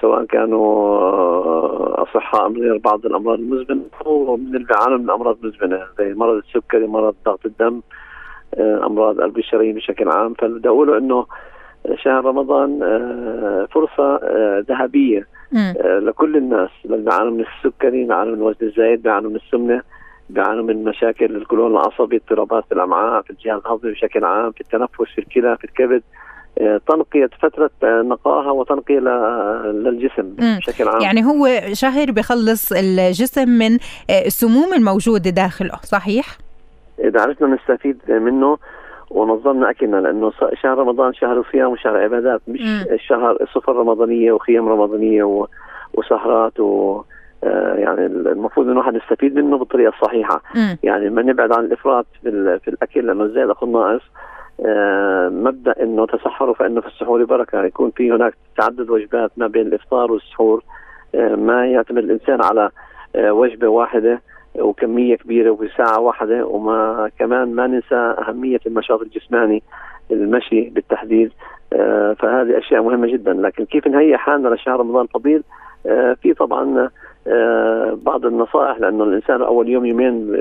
سواء 0.00 0.24
كانوا 0.24 0.98
آه، 0.98 2.02
اصحاء 2.02 2.48
من 2.48 2.60
غير 2.60 2.78
بعض 2.78 3.06
الأمراض 3.06 3.38
المزمنة 3.38 3.82
أو 4.06 4.36
من 4.36 4.56
اللي 4.56 4.66
بيعانوا 4.66 4.98
من 4.98 5.10
امراض 5.10 5.36
مزمنه 5.42 5.82
زي 5.98 6.14
مرض 6.14 6.36
السكري 6.36 6.86
مرض 6.86 7.14
ضغط 7.24 7.46
الدم 7.46 7.80
آه، 8.54 8.86
أمراض 8.86 9.20
قلب 9.20 9.38
الشرايين 9.38 9.74
بشكل 9.74 10.08
عام. 10.08 10.34
فبدي 10.34 10.68
أقوله 10.68 10.98
إنه 10.98 11.26
شهر 11.94 12.24
رمضان 12.24 12.78
فرصة 13.70 14.20
ذهبية 14.60 15.26
لكل 15.84 16.36
الناس 16.36 16.70
اللي 16.84 16.96
بيعانوا 16.96 17.30
من 17.30 17.40
السكري 17.40 18.04
بيعانوا 18.04 18.32
من 18.32 18.38
الوزن 18.38 18.66
الزايد 18.66 19.02
بيعانوا 19.02 19.30
من 19.30 19.36
السمنة 19.36 19.82
بيعانوا 20.30 20.64
من 20.64 20.84
مشاكل 20.84 21.36
القولون 21.36 21.72
العصبي 21.72 22.16
اضطرابات 22.16 22.64
في 22.68 22.72
الأمعاء 22.72 23.22
في 23.22 23.30
الجهاز 23.30 23.60
الهضمي 23.66 23.92
بشكل 23.92 24.24
عام 24.24 24.52
في 24.52 24.60
التنفس 24.60 25.12
في 25.14 25.18
الكلى 25.18 25.56
في 25.56 25.64
الكبد. 25.64 26.02
تنقية 26.88 27.30
فترة 27.42 27.70
نقاها 27.84 28.50
وتنقية 28.50 28.98
للجسم 29.64 30.34
بشكل 30.38 30.88
عام 30.88 31.00
يعني 31.00 31.24
هو 31.24 31.48
شهر 31.72 32.10
بخلص 32.10 32.72
الجسم 32.72 33.48
من 33.48 33.78
السموم 34.10 34.74
الموجودة 34.74 35.30
داخله 35.30 35.76
صحيح؟ 35.82 36.26
إذا 37.04 37.20
عرفنا 37.20 37.48
نستفيد 37.48 37.98
منه 38.08 38.58
ونظمنا 39.10 39.70
أكلنا 39.70 39.96
لأنه 39.96 40.32
شهر 40.62 40.78
رمضان 40.78 41.14
شهر 41.14 41.44
صيام 41.52 41.72
وشهر 41.72 41.96
عبادات 41.96 42.40
مش 42.48 42.60
م. 42.60 42.92
الشهر 42.92 43.46
سفر 43.54 43.76
رمضانية 43.76 44.32
وخيام 44.32 44.68
رمضانية 44.68 45.46
وسهرات 45.94 46.60
و 46.60 47.02
آه، 47.44 47.74
يعني 47.74 48.06
المفروض 48.06 48.66
إنه 48.66 48.72
الواحد 48.72 48.94
يستفيد 48.94 49.34
منه 49.34 49.58
بالطريقة 49.58 49.88
الصحيحة 49.88 50.42
م. 50.54 50.76
يعني 50.82 51.10
ما 51.10 51.22
نبعد 51.22 51.52
عن 51.52 51.64
الإفراط 51.64 52.06
في, 52.22 52.58
في 52.64 52.68
الأكل 52.68 53.06
لأنه 53.06 53.24
الزيادة 53.24 53.52
اخذ 53.52 53.66
ناقص 53.66 54.02
آه، 54.02 54.10
مبدأ 55.30 55.82
إنه 55.82 56.06
تسحروا 56.06 56.54
فإنه 56.54 56.80
في 56.80 56.86
السحور 56.86 57.24
بركة 57.24 57.64
يكون 57.64 57.90
في 57.90 58.12
هناك 58.12 58.34
تعدد 58.56 58.90
وجبات 58.90 59.30
ما 59.36 59.46
بين 59.46 59.66
الإفطار 59.66 60.12
والسحور. 60.12 60.62
آه، 61.14 61.34
ما 61.34 61.66
يعتمد 61.66 62.04
الإنسان 62.04 62.42
على 62.44 62.70
آه، 63.16 63.32
وجبة 63.32 63.68
واحدة 63.68 64.20
وكمية 64.58 65.16
كبيرة 65.16 65.50
وفي 65.50 65.68
ساعة 65.76 66.00
واحدة 66.00 66.46
وما 66.46 67.10
كمان 67.18 67.54
ما 67.54 67.66
ننسى 67.66 67.94
أهمية 67.94 68.60
النشاط 68.66 69.00
الجسماني 69.00 69.62
المشي 70.10 70.70
بالتحديد. 70.70 71.32
فهذه 72.18 72.58
أشياء 72.58 72.82
مهمة 72.82 73.06
جدا. 73.12 73.32
لكن 73.32 73.64
كيف 73.64 73.86
نهيئ 73.86 74.16
حالنا 74.16 74.48
لشهر 74.48 74.80
رمضان 74.80 75.04
الفضيل 75.04 75.42
في 76.22 76.34
طبعا 76.38 76.90
بعض 78.04 78.26
النصائح 78.26 78.80
لأنه 78.80 79.04
الإنسان 79.04 79.42
أول 79.42 79.68
يوم 79.68 79.86
يومين 79.86 80.32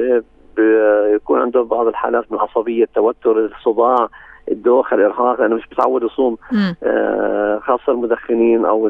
بيكون 0.60 1.42
عنده 1.42 1.62
بعض 1.64 1.88
الحالات 1.88 2.32
من 2.32 2.38
العصبيه 2.38 2.84
التوتر 2.84 3.46
الصداع 3.46 4.10
الدوخة 4.52 4.96
الإرهاق 4.96 5.42
لأنه 5.42 5.56
مش 5.56 5.64
متعود 5.72 6.04
يصوم 6.04 6.38
آه 6.84 7.60
خاصة 7.60 7.92
المدخنين 7.92 8.66
أو 8.66 8.88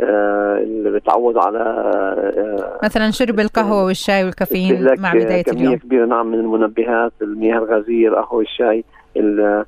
آه، 0.00 0.58
اللي 0.58 0.90
بتعودوا 0.90 1.42
على 1.42 1.58
آه 1.58 2.78
مثلا 2.84 3.10
شرب 3.10 3.40
القهوة 3.40 3.84
والشاي 3.84 4.24
والكافيين 4.24 4.86
مع 4.98 5.12
بداية 5.12 5.42
كمية 5.42 5.60
اليوم. 5.60 5.76
كبيرة 5.76 6.06
نعم 6.06 6.26
من 6.26 6.38
المنبهات 6.40 7.12
المياه 7.22 7.58
الغازية 7.58 8.08
القهوة 8.08 8.34
والشاي 8.34 8.84
آه 9.16 9.64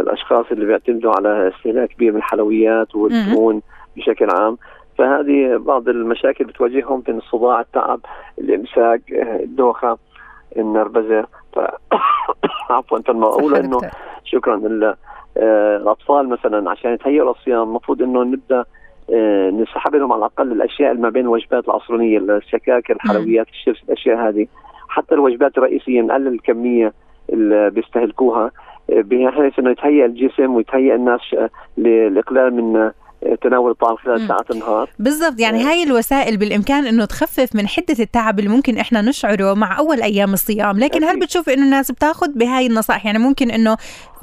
الأشخاص 0.00 0.46
اللي 0.52 0.64
بيعتمدوا 0.66 1.12
على 1.12 1.52
استهلاك 1.56 1.88
كبير 1.88 2.12
من 2.12 2.18
الحلويات 2.18 2.94
والدهون 2.94 3.62
بشكل 3.96 4.30
عام. 4.30 4.58
فهذه 4.98 5.56
بعض 5.56 5.88
المشاكل 5.88 6.44
بتواجههم 6.44 7.02
من 7.08 7.18
الصداع 7.18 7.60
التعب 7.60 8.00
الإمساك 8.38 9.02
الدوخة. 9.42 9.98
النربزه 10.58 11.26
ف... 11.52 11.58
عفوا 12.70 12.98
فالمقولة 12.98 13.60
إنه 13.60 13.80
شكرا 14.24 14.94
آه، 15.36 15.76
الأطفال 15.76 16.28
مثلا 16.28 16.70
عشان 16.70 16.92
يتهيئوا 16.92 17.32
للصيام 17.32 17.62
المفروض 17.62 18.02
إنه 18.02 18.22
نبدأ 18.22 18.64
آه، 19.14 19.50
نسحب 19.50 19.94
لهم 19.94 20.12
على 20.12 20.18
الأقل 20.18 20.52
الأشياء 20.52 20.90
اللي 20.90 21.02
ما 21.02 21.08
بين 21.08 21.22
الوجبات 21.22 21.64
العصرانيه 21.64 22.18
الشكاكر 22.18 22.94
الحلويات 22.94 23.48
الشيبس 23.48 23.78
الأشياء 23.88 24.28
هذه. 24.28 24.46
حتى 24.88 25.14
الوجبات 25.14 25.58
الرئيسية 25.58 26.00
نقلل 26.00 26.26
الكمية 26.26 26.92
اللي 27.32 27.70
بيستهلكوها 27.70 28.50
آه، 28.90 29.00
بحيث 29.00 29.58
إنه 29.58 29.70
يتهيئ 29.70 30.04
الجسم 30.04 30.54
ويتهيئ 30.54 30.94
الناس 30.94 31.20
للاقلال 31.78 32.54
من 32.54 32.90
تناول 33.34 33.70
الطعام 33.70 33.96
خلال 33.96 34.28
ساعات 34.28 34.50
النهار. 34.50 34.90
بالضبط. 34.98 35.40
يعني 35.40 35.64
هاي 35.64 35.82
الوسائل 35.82 36.36
بالإمكان 36.36 36.86
إنه 36.86 37.04
تخفف 37.04 37.56
من 37.56 37.68
حدة 37.68 37.96
التعب 38.00 38.38
اللي 38.38 38.50
ممكن 38.50 38.78
إحنا 38.78 39.00
نشعره 39.00 39.54
مع 39.54 39.78
أول 39.78 40.02
أيام 40.02 40.32
الصيام. 40.32 40.78
لكن 40.78 41.04
هل 41.04 41.20
بتشوف 41.20 41.48
إنه 41.48 41.64
الناس 41.64 41.90
بتاخذ 41.90 42.28
بهاي 42.32 42.66
النصائح؟ 42.66 43.06
يعني 43.06 43.18
ممكن 43.18 43.50
إنه 43.50 43.76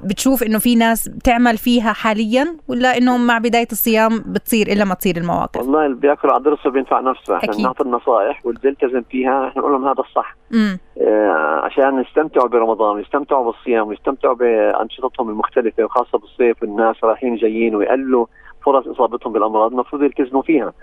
بتشوف 0.03 0.43
إنه 0.43 0.59
في 0.59 0.75
ناس 0.75 1.07
بتعمل 1.07 1.57
فيها 1.57 1.93
حاليا 1.93 2.57
ولا 2.67 2.97
إنه 2.97 3.17
مع 3.17 3.37
بداية 3.37 3.67
الصيام 3.71 4.23
بتصير 4.25 4.67
إلا 4.67 4.85
ما 4.85 4.93
تصير 4.93 5.17
المواقف؟ 5.17 5.61
والله 5.61 5.85
اللي 5.85 5.97
بيأكل 5.97 6.29
على 6.29 6.43
ضرسه 6.43 6.69
بينفع 6.69 6.99
نفسه. 6.99 7.37
إحنا 7.37 7.53
بنعطي 7.53 7.83
النصائح 7.83 8.45
واللي 8.45 8.59
بيلتزم 8.63 9.03
فيها. 9.09 9.47
إحنا 9.47 9.61
نقول 9.61 9.71
لهم 9.71 9.87
هذا 9.87 9.99
الصح. 9.99 10.35
آه 10.53 11.61
عشان 11.63 12.01
يستمتعوا 12.01 12.47
برمضان 12.47 12.95
ويستمتعوا 12.95 13.51
بالصيام 13.51 13.87
ويستمتعوا 13.87 14.35
بأنشطتهم 14.35 15.29
المختلفة 15.29 15.83
وخاصة 15.83 16.17
بالصيف 16.17 16.61
والناس 16.61 16.95
رايحين 17.03 17.35
جايين 17.35 17.75
ويقلوا. 17.75 18.25
فرص 18.65 18.87
إصابتهم 18.87 19.33
بالأمراض 19.33 19.71
المفروض 19.71 20.03
يلتزموا 20.03 20.41
فيها. 20.41 20.73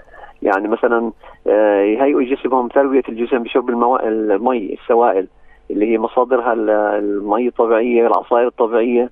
يعني 0.42 0.68
مثلا 0.68 1.12
آه، 1.46 1.80
يهيئوا 1.80 2.22
جسمهم 2.22 2.68
ترويه 2.68 3.02
الجسم 3.08 3.42
بشرب. 3.42 3.70
المي 3.70 4.72
السوائل 4.82 5.26
اللي 5.70 5.92
هي 5.92 5.98
مصادرها 5.98 6.52
المي 6.98 7.48
الطبيعية 7.48 8.06
العصائر 8.06 8.46
الطبيعية 8.46 9.10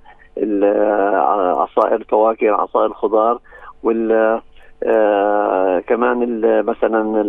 عصائر 1.57 1.95
الفواكه 1.95 2.51
عصائر 2.51 2.87
الخضار 2.87 3.39
وال 3.83 4.41
آه 4.85 5.79
كمان 5.79 6.41
مثلا 6.65 7.23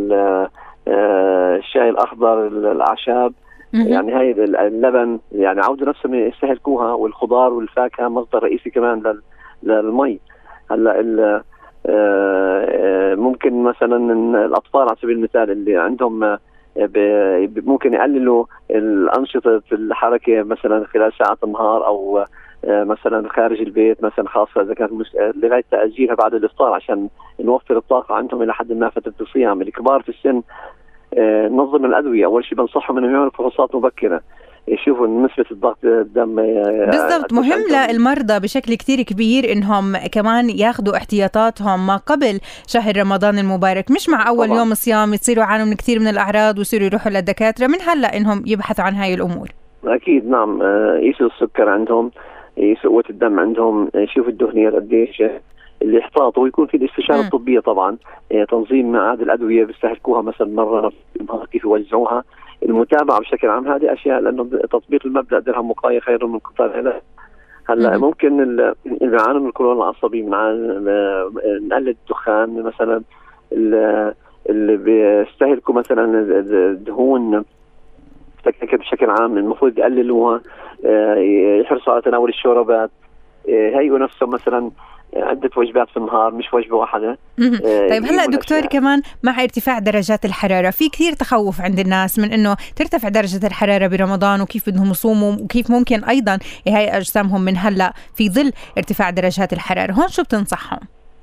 آه 0.88 1.58
الشاي 1.58 1.90
الأخضر 1.90 2.48
الأعشاب. 2.48 3.34
يعني 3.74 4.14
هاي 4.14 4.32
اللبن 4.68 5.20
يعني 5.32 5.62
عودوا 5.62 5.88
نفسهم 5.88 6.14
يستهلكوها 6.16 6.94
والخضار 6.94 7.54
والفاكهة 7.54 8.08
مصدر 8.08 8.44
رئيسي 8.44 8.70
كمان 8.70 9.22
للمي. 9.64 10.20
هلا 10.72 11.44
آه، 11.86 13.16
ممكن 13.16 13.64
مثلا 13.64 14.14
الأطفال 14.46 14.82
على 14.82 14.98
سبيل 15.02 15.18
المثال 15.18 15.52
اللي 15.52 15.78
عندهم 15.78 16.24
آه، 16.24 16.40
ممكن 17.56 17.94
يقللوا 17.94 18.46
الأنشطة 18.72 19.62
الحركة 19.72 20.44
مثلا 20.44 20.86
خلال 20.86 21.14
ساعات 21.14 21.44
النهار 21.44 21.86
أو 21.86 22.26
آه، 22.66 22.84
مثلا 22.84 23.30
خارج 23.30 23.62
البيت 23.62 24.04
مثلا 24.04 24.28
خاصة 24.28 24.62
إذا 24.62 24.74
كانت 24.74 24.92
لغاية 25.16 25.64
تأجيلها 25.72 26.16
بعد 26.16 26.34
الإفطار 26.34 26.74
عشان 26.74 27.10
نوفر 27.40 27.78
الطاقة 27.78 28.16
عندهم 28.16 28.42
إلى 28.42 28.54
حد 28.54 28.72
ما 28.72 28.90
فترة 28.90 29.14
الصيام. 29.22 29.62
الكبار 29.62 30.02
في 30.02 30.10
السن 30.10 30.42
نظم 31.56 31.86
الأدوية. 31.86 32.26
أول 32.26 32.46
شيء 32.46 32.58
بنصحهم 32.58 32.98
إنهم 32.98 33.12
يعملوا 33.12 33.32
فحوصات 33.32 33.76
مبكرة. 33.76 34.22
يشوفوا 34.70 35.08
نسبة 35.08 35.46
الضغط 35.52 35.78
الدم 35.84 36.36
بالضبط 36.92 37.34
مهم 37.34 37.60
للمرضى 37.72 38.40
بشكل 38.40 38.74
كتير 38.74 39.02
كبير 39.02 39.52
إنهم 39.52 39.98
كمان 40.12 40.50
ياخذوا 40.50 40.98
احتياطاتهم 40.98 41.88
ما 41.88 41.98
قبل 41.98 42.40
شهر 42.68 42.98
رمضان 42.98 43.40
المبارك 43.40 43.92
مش 43.92 44.10
مع 44.10 44.28
أول 44.28 44.48
طبعا. 44.48 44.58
يوم 44.58 44.74
صيام 44.74 45.14
يصيروا 45.14 45.44
يعانوا 45.44 45.66
من 45.66 45.74
كثير 45.74 46.00
من 46.00 46.08
الأعراض 46.08 46.58
ويصيروا 46.58 46.86
يروحوا 46.86 47.12
للدكاترة 47.12 47.68
من 47.68 47.82
هلأ 47.82 48.18
إنهم 48.18 48.44
يبحثوا 48.46 48.84
عن 48.86 48.94
هاي 48.94 49.14
الأمور. 49.14 49.48
أكيد 49.86 50.30
نعم. 50.30 50.62
آه، 50.62 50.98
يقيسوا 51.02 51.28
السكر 51.28 51.70
عندهم 51.70 52.12
يقيسوا 52.58 52.92
قوة 52.92 53.04
الدم 53.10 53.40
عندهم 53.40 53.90
يشوفوا 53.96 54.30
الدهنيه 54.32 54.70
قديش 54.70 55.24
الاحتاط 55.82 56.38
ويكون 56.38 56.68
في 56.68 56.78
الاستشارة 56.78 57.20
الطبية 57.22 57.60
طبعا. 57.60 57.98
آه، 58.32 58.44
تنظيم 58.44 58.92
ميعاد 58.92 59.22
الأدوية 59.22 59.66
بيستهلكوها 59.66 60.22
مثلا 60.22 60.48
مرة 60.48 60.92
كيف 61.52 61.64
يوزعوها. 61.64 62.24
المتابعة 62.64 63.20
بشكل 63.20 63.48
عام 63.48 63.68
هذه 63.68 63.94
أشياء 63.94 64.20
لأنه 64.20 64.44
تطبيق 64.72 65.06
المبدأ 65.06 65.40
درهم 65.40 65.70
وقاية 65.70 66.00
خير 66.00 66.28
من 66.28 66.40
قطار 66.40 66.72
علاج 66.78 67.02
هلأ 67.70 67.98
ممكن 67.98 68.42
اللي 68.42 68.76
بيعانوا 68.86 69.42
من 69.42 69.48
القولون 69.48 69.78
العصبي 69.78 70.22
من 70.22 70.30
نقلل 71.68 71.90
الدخان 71.90 72.64
مثلا 72.64 73.02
اللي 74.50 74.78
بيستهلكوا 74.78 75.74
مثلا 75.74 76.20
الدهون 76.70 77.44
بشكل 78.46 79.10
عام 79.10 79.38
المفروض 79.38 79.78
يقللوها 79.78 80.42
آه، 80.86 81.16
يحرصوا 81.62 81.94
على 81.94 82.02
تناول 82.02 82.30
الشوربات 82.30 82.92
آه، 83.50 83.80
هيئوا 83.80 84.00
نفسهم 84.00 84.30
مثلا 84.30 84.72
عدة 85.16 85.50
وجبات 85.58 85.90
في 85.90 85.98
النهار 85.98 86.34
مش 86.34 86.54
وجبة 86.54 86.76
واحدة. 86.76 87.18
آه 87.40 87.90
طيب 87.90 88.04
هلا 88.04 88.26
دكتور 88.26 88.62
كمان 88.62 89.02
مع 89.24 89.44
ارتفاع 89.44 89.80
درجات 89.80 90.26
الحرارة 90.26 90.70
في 90.70 90.90
كثير 90.90 91.14
تخوف 91.14 91.62
عند 91.62 91.80
الناس 91.80 92.20
من 92.20 92.34
إنه 92.34 92.56
ترتفع 92.76 93.10
درجة 93.10 93.48
الحرارة 93.48 93.88
برمضان 93.88 94.42
وكيف 94.42 94.70
بدهم 94.70 94.92
يصوموا 94.92 95.34
وكيف 95.42 95.72
ممكن 95.72 96.04
أيضا 96.04 96.40
يهيئ 96.66 96.98
أجسامهم 96.98 97.42
من 97.42 97.54
هلأ 97.58 97.94
في 98.16 98.30
ظل 98.30 98.52
ارتفاع 98.78 99.10
درجات 99.10 99.54
الحرارة 99.54 99.92
هون 99.92 100.08
شو 100.08 100.24
بتنصحهم؟ 100.24 100.80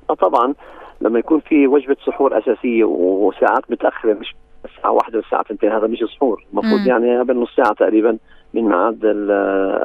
آه 0.09 0.13
طبعا 0.13 0.53
لما 1.01 1.19
يكون 1.19 1.39
في 1.39 1.67
وجبة 1.67 1.95
سحور 2.05 2.37
أساسية 2.37 2.83
وساعات 2.83 3.71
متأخرة 3.71 4.13
مش 4.13 4.35
الساعة 4.65 4.91
واحدة 4.91 5.17
والساعة 5.17 5.45
2 5.51 5.73
هذا 5.73 5.87
مش 5.87 5.99
سحور. 6.15 6.45
المفروض 6.51 6.87
يعني 6.87 7.19
قبل 7.19 7.37
نص 7.37 7.55
ساعة 7.55 7.73
تقريبا 7.73 8.17
من 8.53 8.61
ميعاد 8.61 9.05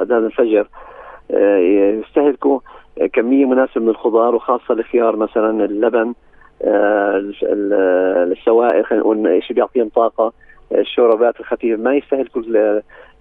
أذان 0.01 0.25
الفجر 0.25 0.67
يستهلكوا 1.99 2.59
كمية 3.13 3.45
مناسبة 3.45 3.81
من 3.81 3.89
الخضار 3.89 4.35
وخاصة 4.35 4.73
الخيار 4.73 5.15
مثلا 5.15 5.65
اللبن 5.65 6.13
السوائل 8.31 8.85
خلينا 8.85 9.03
نقول 9.03 9.43
شيء 9.43 9.55
بيعطيهم 9.55 9.89
طاقة 9.89 10.33
الشوربات 10.71 11.39
الخفيفة. 11.39 11.81
ما 11.81 11.95
يستهلكوا 11.95 12.41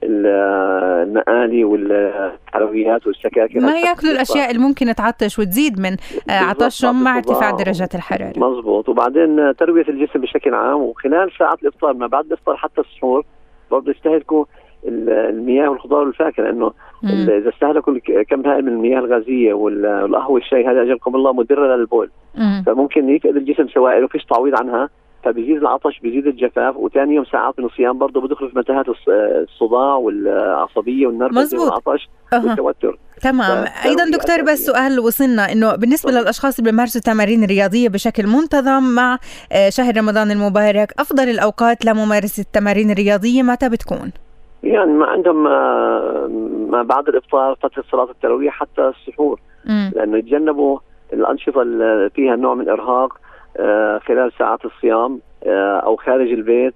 المقالي 0.04 1.64
والحلويات 1.64 3.06
والسكاكر 3.06 3.60
ما 3.60 3.80
يأكلوا 3.80 4.12
الأشياء 4.12 4.50
اللي 4.50 4.62
ممكن 4.62 4.94
تعطش 4.94 5.38
وتزيد 5.38 5.80
من 5.80 5.96
عطشهم 6.30 7.04
مع 7.04 7.16
ارتفاع 7.16 7.50
درجات 7.50 7.94
الحرارة. 7.94 8.32
مزبوط. 8.36 8.88
وبعدين 8.88 9.56
تروية 9.56 9.88
الجسم 9.88 10.20
بشكل 10.20 10.54
عام 10.54 10.82
وخلال 10.82 11.32
ساعات 11.38 11.62
الإفطار 11.62 11.94
ما 11.94 12.06
بعد 12.06 12.24
الإفطار 12.24 12.56
حتى 12.56 12.80
السحور 12.80 13.24
برضه 13.70 13.90
يستهلكوا 13.90 14.44
المياه 14.84 15.68
والخضار 15.68 16.00
والفاكهة 16.00 16.42
لأنه 16.42 16.72
إذا 17.04 17.48
استهلكوا 17.48 17.98
كم 18.30 18.46
هائل 18.46 18.64
من 18.64 18.72
المياه 18.72 18.98
الغازية 18.98 19.52
والقهوة 19.52 20.30
والشاي 20.30 20.66
هذه 20.66 20.82
اجلكم 20.82 21.14
الله 21.16 21.32
مدره 21.32 21.76
للبول. 21.76 22.10
مم. 22.34 22.62
فممكن 22.66 23.08
يفقد 23.08 23.36
الجسم 23.36 23.68
سوائل 23.68 24.04
وفيش 24.04 24.24
تعويض 24.24 24.54
عنها 24.60 24.88
فبيزيد 25.24 25.56
العطش 25.56 26.00
بيزيد 26.00 26.26
الجفاف 26.26 26.76
وثاني 26.76 27.14
يوم 27.14 27.24
ساعات 27.24 27.58
من 27.58 27.64
الصيام 27.64 27.98
برضه 27.98 28.20
بدخل 28.20 28.50
في 28.50 28.58
متاهات 28.58 28.86
الصداع 28.88 29.94
والعصبية 29.94 31.06
والنرفزة 31.06 31.60
والعطش 31.60 32.08
أه. 32.32 32.46
والتوتر. 32.46 32.98
تمام. 33.22 33.64
أيضا 33.84 34.04
دكتور 34.04 34.42
بس 34.42 34.66
سؤال 34.66 35.00
وصلنا 35.00 35.52
إنه 35.52 35.76
بالنسبة 35.76 36.10
طبعا. 36.10 36.22
للأشخاص 36.22 36.58
اللي 36.58 36.70
بيمارسوا 36.70 37.00
التمارين 37.00 37.44
الرياضيه 37.44 37.88
بشكل 37.88 38.26
منتظم 38.26 38.82
مع 38.82 39.18
آه، 39.52 39.68
شهر 39.68 39.96
رمضان 39.96 40.30
المبارك 40.30 40.92
أفضل 40.98 41.28
الأوقات 41.28 41.84
لممارسة 41.84 42.40
التمارين 42.40 42.90
الرياضيه 42.90 43.42
متى 43.42 43.68
بتكون؟ 43.68 44.12
يعني 44.62 44.92
ما 44.92 45.06
عندهم 45.06 45.46
آه، 45.46 46.26
ما 46.70 46.82
بعد 46.82 47.08
الإفطار 47.08 47.54
فترة 47.54 47.84
صلاة 47.90 48.10
التراويح 48.10 48.54
حتى 48.54 48.88
السحور. 48.88 49.40
لأنه 49.94 50.18
يتجنبوا 50.18 50.78
الأنشطة 51.12 51.62
اللي 51.62 52.10
فيها 52.10 52.36
نوع 52.36 52.54
من 52.54 52.60
الارهاق 52.60 53.20
آه، 53.56 53.98
خلال 53.98 54.32
ساعات 54.38 54.64
الصيام 54.64 55.20
آه، 55.44 55.76
أو 55.76 55.96
خارج 55.96 56.32
البيت 56.32 56.74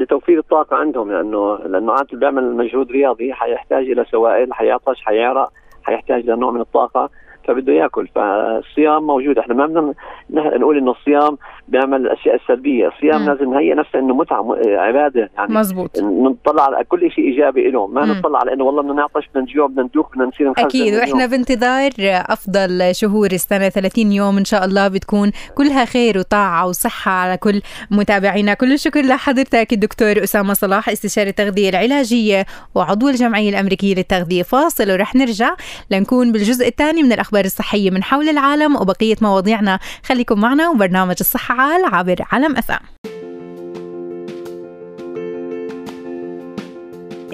لتوفير 0.00 0.38
الطاقة 0.38 0.76
عندهم. 0.76 1.12
لأنه 1.12 1.56
لأنه 1.56 1.92
عادة 1.92 2.18
بيعمل 2.18 2.56
مجهود 2.56 2.90
رياضي 2.92 3.32
حيحتاج 3.32 3.90
إلى 3.90 4.04
سوائل 4.10 4.54
حيعطش 4.54 5.02
حيعرق 5.02 5.52
حيحتاج 5.82 6.30
لنوع 6.30 6.50
من 6.50 6.60
الطاقة. 6.60 7.10
فبده 7.48 7.72
ياكل 7.72 8.08
فالصيام 8.14 9.02
موجود. 9.06 9.38
إحنا 9.38 9.54
ما 9.54 9.66
بدنا 9.66 9.94
نقول 10.30 10.78
إنه 10.78 10.90
الصيام 10.90 11.38
بيعمل 11.68 12.00
الأشياء 12.00 12.34
السلبية. 12.34 12.88
الصيام 12.88 13.22
م. 13.22 13.26
لازم 13.30 13.54
نهيئ 13.54 13.74
نفسه 13.74 13.98
إنه 13.98 14.14
متعة 14.14 14.58
عبادة 14.66 15.30
يعني 15.36 15.54
مزبوط 15.54 15.98
نطلع 16.02 16.62
على 16.62 16.84
كل 16.84 17.10
شيء 17.10 17.24
إيجابي 17.24 17.70
له 17.70 17.86
ما 17.86 18.04
م. 18.04 18.12
نطلع 18.12 18.38
على 18.38 18.52
إنه 18.52 18.64
والله 18.64 18.82
بدنا 18.82 18.94
نعطش 18.94 19.28
بدنا 19.28 19.42
نجوع 19.42 19.66
بدنا 19.66 19.82
ندوخ 19.82 20.10
بدنا 20.10 20.24
نصير 20.24 20.52
أكيد. 20.58 20.94
وإحنا 20.94 21.26
بانتظار 21.26 21.90
أفضل 22.00 22.94
شهور 22.94 23.26
السنة. 23.32 23.68
30 23.68 24.12
يوم 24.12 24.38
إن 24.38 24.44
شاء 24.44 24.64
الله 24.64 24.88
بتكون 24.88 25.32
كلها 25.54 25.84
خير 25.84 26.18
وطاعة 26.18 26.66
وصحة 26.68 27.12
على 27.12 27.36
كل 27.36 27.60
متابعينا. 27.90 28.54
كل 28.54 28.72
الشكر 28.72 29.00
لحضرتك 29.00 29.72
الدكتور 29.72 30.22
أسامة 30.22 30.54
صلاح 30.54 30.88
استشاري 30.88 31.30
التغذية 31.30 31.68
العلاجية 31.68 32.46
وعضو 32.74 33.08
الجمعية 33.08 33.50
الأمريكية 33.50 33.94
للتغذية. 33.94 34.42
فاصل 34.42 34.90
ورح 34.90 35.14
نرجع 35.14 35.54
لنكون 35.90 36.32
بالجزء 36.32 36.68
الثاني 36.68 37.02
من 37.02 37.12
الأخبار 37.12 37.35
الصحية 37.44 37.90
من 37.90 38.02
حول 38.02 38.28
العالم 38.28 38.76
وبقية 38.76 39.16
مواضيعنا. 39.20 39.78
خليكم 40.04 40.40
معنا 40.40 40.68
وبرنامج 40.68 41.16
الصحة 41.20 41.54
عال 41.54 41.84
عبر 41.84 42.24
علم 42.32 42.56
اف 42.56 42.78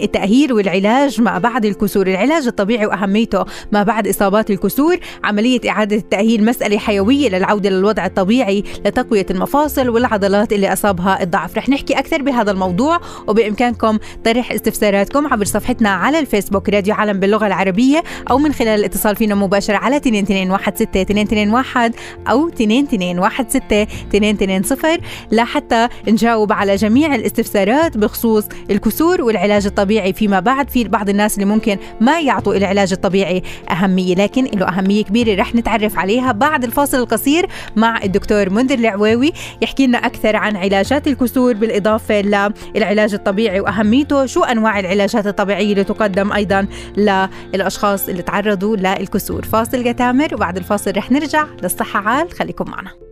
التأهيل 0.03 0.53
والعلاج 0.53 1.21
ما 1.21 1.39
بعد 1.39 1.65
الكسور. 1.65 2.07
العلاج 2.07 2.47
الطبيعي 2.47 2.87
وأهميته 2.87 3.45
ما 3.73 3.83
بعد 3.83 4.09
إصابات 4.09 4.51
الكسور. 4.51 4.97
عملية 5.25 5.61
إعادة 5.71 5.97
التأهيل 5.97 6.45
مسألة 6.45 6.79
حيوية 6.79 7.29
للعودة 7.29 7.71
للوضع 7.71 8.07
الطبيعي 8.07 8.65
لتقوية 8.87 9.27
المفاصل 9.31 9.89
والعضلات 9.89 10.53
اللي 10.53 10.73
أصابها 10.73 11.23
الضعف. 11.23 11.57
رح 11.57 11.69
نحكي 11.69 11.99
أكثر 11.99 12.23
بهذا 12.23 12.51
الموضوع 12.51 13.01
وبإمكانكم 13.27 13.99
طرح 14.25 14.53
استفساراتكم 14.53 15.27
عبر 15.27 15.45
صفحتنا 15.45 15.89
على 15.89 16.19
الفيسبوك 16.19 16.69
راديو 16.69 16.95
عالم 16.95 17.21
باللغة 17.21 17.47
العربية 17.47 18.03
أو 18.31 18.39
من 18.39 18.53
خلال 18.53 18.81
الاتصال 18.81 19.17
فينا 19.17 19.35
مباشرة 19.35 19.77
على 19.77 19.97
2216 19.97 21.91
أو 22.31 22.49
2216 22.49 25.01
لحتى 25.33 25.89
نجاوب 26.09 26.53
على 26.53 26.77
جميع 26.77 27.15
الاستفسارات 27.15 27.99
بخصوص 27.99 28.45
الكسور 28.71 29.23
والعلاج 29.23 29.67
الطبيعي 29.67 29.92
الطبيعي 29.93 30.13
فيما 30.13 30.41
بعد. 30.41 30.71
في 30.71 30.85
بعض 30.85 31.09
الناس 31.09 31.35
اللي 31.35 31.45
ممكن 31.45 31.77
ما 32.01 32.21
يعطوا 32.21 32.55
العلاج 32.55 32.93
الطبيعي 32.93 33.43
أهمية 33.71 34.15
لكن 34.15 34.45
له 34.45 34.69
أهمية 34.69 35.05
كبيرة 35.05 35.41
رح 35.41 35.55
نتعرف 35.55 35.99
عليها 35.99 36.33
بعد 36.33 36.65
الفاصل 36.65 36.99
القصير 36.99 37.47
مع 37.77 38.03
الدكتور 38.05 38.51
منذر 38.51 38.75
العويوي 38.75 39.33
يحكي 39.63 39.87
لنا 39.87 39.99
أكثر 39.99 40.37
عن 40.37 40.57
علاجات 40.57 41.09
الكسور 41.09 41.55
بالإضافة 41.55 42.21
للعلاج 42.75 43.15
الطبيعي 43.15 43.61
وأهميته 43.61 44.27
شو 44.27 44.43
أنواع 44.43 44.81
العلاجات 44.81 45.27
الطبيعية 45.27 45.73
اللي 45.73 45.85
تقدم 45.85 46.33
أيضا 46.33 46.67
للأشخاص 46.97 48.09
اللي 48.09 48.23
تعرضوا 48.23 48.77
للكسور. 48.77 49.45
فاصل 49.45 49.85
جتامر 49.85 50.35
وبعد 50.35 50.57
الفاصل 50.57 50.93
رح 50.97 51.11
نرجع 51.11 51.47
للصحة 51.63 52.01
عال. 52.01 52.31
خليكم 52.31 52.71
معنا. 52.71 53.12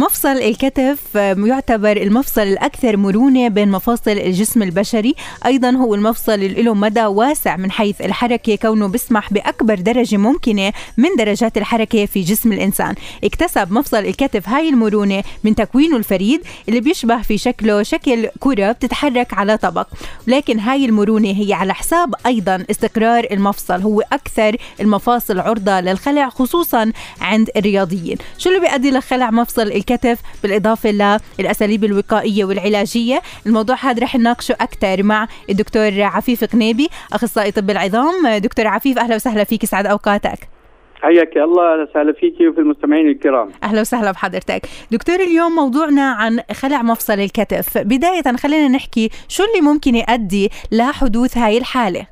مفصل 0.00 0.28
الكتف 0.28 1.14
يعتبر 1.14 1.96
المفصل 1.96 2.40
الأكثر 2.40 2.96
مرونة 2.96 3.48
بين 3.48 3.70
مفاصل 3.70 4.10
الجسم 4.10 4.62
البشري. 4.62 5.14
أيضا 5.46 5.70
هو 5.70 5.94
المفصل 5.94 6.32
اللي 6.32 6.62
له 6.62 6.74
مدى 6.74 7.06
واسع 7.06 7.56
من 7.56 7.70
حيث 7.70 8.00
الحركة 8.00 8.56
كونه 8.56 8.88
بيسمح 8.88 9.32
بأكبر 9.32 9.74
درجة 9.74 10.16
ممكنة 10.16 10.72
من 10.96 11.08
درجات 11.18 11.58
الحركة 11.58 12.06
في 12.06 12.20
جسم 12.20 12.52
الإنسان. 12.52 12.94
اكتسب 13.24 13.72
مفصل 13.72 13.96
الكتف 13.96 14.48
هاي 14.48 14.68
المرونة 14.68 15.24
من 15.44 15.54
تكوينه 15.54 15.96
الفريد 15.96 16.40
اللي 16.68 16.80
بيشبه 16.80 17.22
في 17.22 17.38
شكله 17.38 17.82
شكل 17.82 18.28
كرة 18.40 18.72
بتتحرك 18.72 19.34
على 19.34 19.56
طبق. 19.56 19.86
لكن 20.26 20.58
هاي 20.60 20.84
المرونة 20.84 21.28
هي 21.28 21.52
على 21.52 21.74
حساب 21.74 22.14
أيضا 22.26 22.64
استقرار 22.70 23.26
المفصل. 23.30 23.80
هو 23.82 24.00
أكثر 24.00 24.56
المفاصل 24.80 25.40
عرضة 25.40 25.80
للخلع 25.80 26.28
خصوصا 26.28 26.92
عند 27.20 27.50
الرياضيين. 27.56 28.16
شو 28.38 28.50
اللي 28.50 28.60
بيؤدي 28.60 28.90
لخلع 28.90 29.30
مفصل 29.30 29.62
الكتف؟ 29.62 29.87
الكتف 29.90 30.22
بالإضافة 30.42 31.18
للأساليب 31.38 31.84
الوقائية 31.84 32.44
والعلاجية. 32.44 33.20
الموضوع 33.46 33.76
هذا 33.76 34.02
رح 34.02 34.16
نناقشه 34.16 34.52
أكثر 34.52 35.02
مع 35.02 35.28
الدكتور 35.50 36.02
عفيف 36.02 36.44
قنيبي 36.44 36.88
أخصائي 37.12 37.50
طب 37.50 37.70
العظام. 37.70 38.38
دكتور 38.38 38.66
عفيف 38.66 38.98
أهلا 38.98 39.14
وسهلا 39.14 39.44
فيك 39.44 39.64
سعد 39.64 39.86
أوقاتك. 39.86 40.38
حياك 41.02 41.36
الله 41.36 41.72
أهلا 41.72 41.82
وسهلا 41.90 42.12
فيكي 42.12 42.48
وفي 42.48 42.60
المستمعين 42.60 43.08
الكرام. 43.08 43.48
أهلا 43.62 43.80
وسهلا 43.80 44.10
بحضرتك. 44.10 44.62
دكتور 44.90 45.14
اليوم 45.14 45.52
موضوعنا 45.52 46.02
عن 46.02 46.40
خلع 46.52 46.82
مفصل 46.82 47.20
الكتف. 47.20 47.78
بداية 47.78 48.36
خلينا 48.36 48.68
نحكي 48.68 49.10
شو 49.28 49.42
اللي 49.44 49.72
ممكن 49.72 49.94
يؤدي 49.94 50.50
لحدوث 50.72 51.38
هاي 51.38 51.58
الحالة؟ 51.58 52.06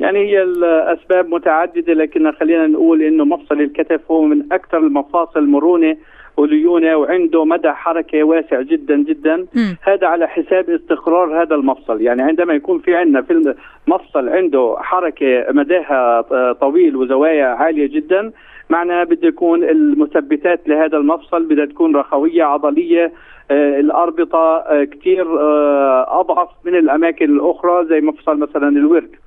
يعني 0.00 0.18
هي 0.18 0.42
الأسباب 0.42 1.28
متعددة 1.28 1.92
لكن 1.92 2.32
خلينا 2.32 2.66
نقول 2.66 3.02
إنه 3.02 3.24
مفصل 3.24 3.60
الكتف 3.60 4.00
هو 4.10 4.22
من 4.22 4.52
أكثر 4.52 4.78
المفاصل 4.78 5.46
مرونه 5.46 5.96
وليونة 6.36 6.96
وعنده 6.96 7.44
مدى 7.44 7.72
حركة 7.72 8.22
واسع 8.24 8.60
جدا 8.60 8.96
جدا. 8.96 9.36
م. 9.36 9.74
هذا 9.82 10.06
على 10.06 10.26
حساب 10.28 10.70
استقرار 10.70 11.42
هذا 11.42 11.54
المفصل. 11.54 12.00
يعني 12.00 12.22
عندما 12.22 12.54
يكون 12.54 12.78
في 12.78 12.94
عندنا 12.94 13.22
في 13.22 13.52
المفصل 13.86 14.28
عنده 14.28 14.76
حركة 14.78 15.46
مداها 15.50 16.20
طويل 16.52 16.96
وزوايا 16.96 17.46
عالية 17.46 17.86
جدا 17.86 18.32
معنى 18.70 19.04
بده 19.04 19.28
يكون 19.28 19.64
المثبتات 19.64 20.68
لهذا 20.68 20.96
المفصل 20.96 21.42
بدها 21.42 21.64
تكون 21.66 21.96
رخوية 21.96 22.44
عضلية 22.44 23.12
آه 23.50 23.80
الأربطة 23.80 24.56
آه 24.56 24.84
كثير 24.84 25.40
آه 25.40 26.20
أضعف 26.20 26.48
من 26.64 26.74
الأماكن 26.74 27.24
الأخرى 27.36 27.86
زي 27.86 28.00
مفصل 28.00 28.38
مثلا 28.38 28.68
الورك 28.68 29.18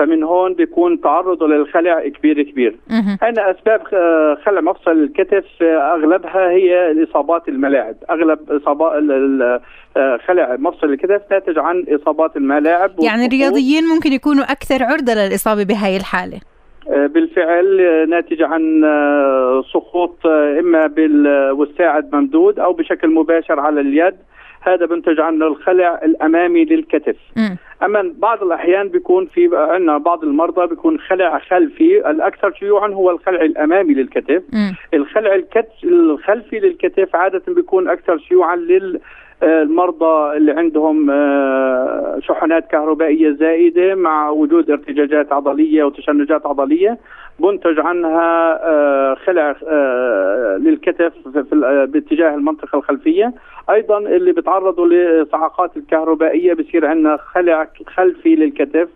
فمن 0.00 0.22
هون 0.22 0.54
بيكون 0.54 1.00
تعرضه 1.00 1.48
للخلع 1.48 2.08
كبير 2.08 2.42
كبير. 2.42 2.76
هنا 3.22 3.50
أسباب 3.50 3.82
خلع 4.44 4.60
مفصل 4.60 4.90
الكتف 4.90 5.44
أغلبها 5.62 6.50
هي 6.50 6.90
الاصابات 6.90 7.48
الملاعب. 7.48 7.96
أغلب 8.10 8.38
اصابات 8.50 8.92
خلع 10.26 10.56
مفصل 10.58 10.86
الكتف 10.86 11.20
ناتج 11.30 11.58
عن 11.58 11.84
إصابات 11.88 12.36
الملاعب 12.36 12.90
يعني 13.02 13.26
الرياضيين 13.26 13.84
ممكن 13.84 14.12
يكونوا 14.12 14.44
أكثر 14.44 14.84
عرضة 14.84 15.14
للإصابة 15.14 15.64
بهي 15.64 15.96
الحالة. 15.96 16.40
بالفعل 16.90 17.76
ناتج 18.08 18.42
عن 18.42 18.82
سقوط 19.72 20.26
إما 20.58 20.86
بالوساعد 20.86 22.14
ممدود 22.14 22.58
أو 22.58 22.72
بشكل 22.72 23.08
مباشر 23.08 23.60
على 23.60 23.80
اليد 23.80 24.14
هذا 24.62 24.86
بنتج 24.86 25.20
عنه 25.20 25.46
الخلع 25.46 26.00
الأمامي 26.04 26.64
للكتف 26.64 27.16
م. 27.36 27.56
أما 27.82 28.14
بعض 28.18 28.42
الأحيان 28.42 28.88
بيكون 28.88 29.26
في 29.26 29.50
عندنا 29.52 29.98
بعض 29.98 30.24
المرضى 30.24 30.66
بيكون 30.66 30.98
خلع 30.98 31.38
خلفي 31.38 32.10
الأكثر 32.10 32.52
شيوعا 32.52 32.88
هو 32.88 33.10
الخلع 33.10 33.40
الأمامي 33.40 33.94
للكتف 33.94 34.42
م. 34.52 34.72
الخلع 34.94 35.34
الكتف 35.34 35.84
الخلفي 35.84 36.58
للكتف 36.58 37.16
عادة 37.16 37.42
بيكون 37.48 37.88
أكثر 37.88 38.18
شيوعا 38.18 38.56
لل 38.56 39.00
المرضى 39.42 40.36
اللي 40.36 40.52
عندهم 40.52 41.06
شحنات 42.20 42.70
كهربائية 42.70 43.30
زائدة 43.30 43.94
مع 43.94 44.30
وجود 44.30 44.70
ارتجاجات 44.70 45.32
عضلية 45.32 45.84
وتشنجات 45.84 46.46
عضلية 46.46 46.98
منتج 47.40 47.80
عنها 47.80 49.14
خلع 49.14 49.56
للكتف 50.56 51.12
باتجاه 51.64 52.34
المنطقة 52.34 52.78
الخلفية. 52.78 53.32
أيضا 53.70 53.98
اللي 53.98 54.32
بيتعرضوا 54.32 54.86
لصعقات 54.86 55.76
الكهربائية 55.76 56.54
بصير 56.54 56.86
عندنا 56.86 57.16
خلع 57.16 57.68
خلفي 57.86 58.36
للكتف. 58.36 58.88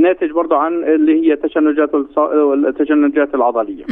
ناتج 0.00 0.30
برضه 0.30 0.56
عن 0.56 0.84
اللي 0.84 1.30
هي 1.30 1.36
تشنجات 1.36 1.90
التشنجات 2.68 3.34
العضلية. 3.34 3.84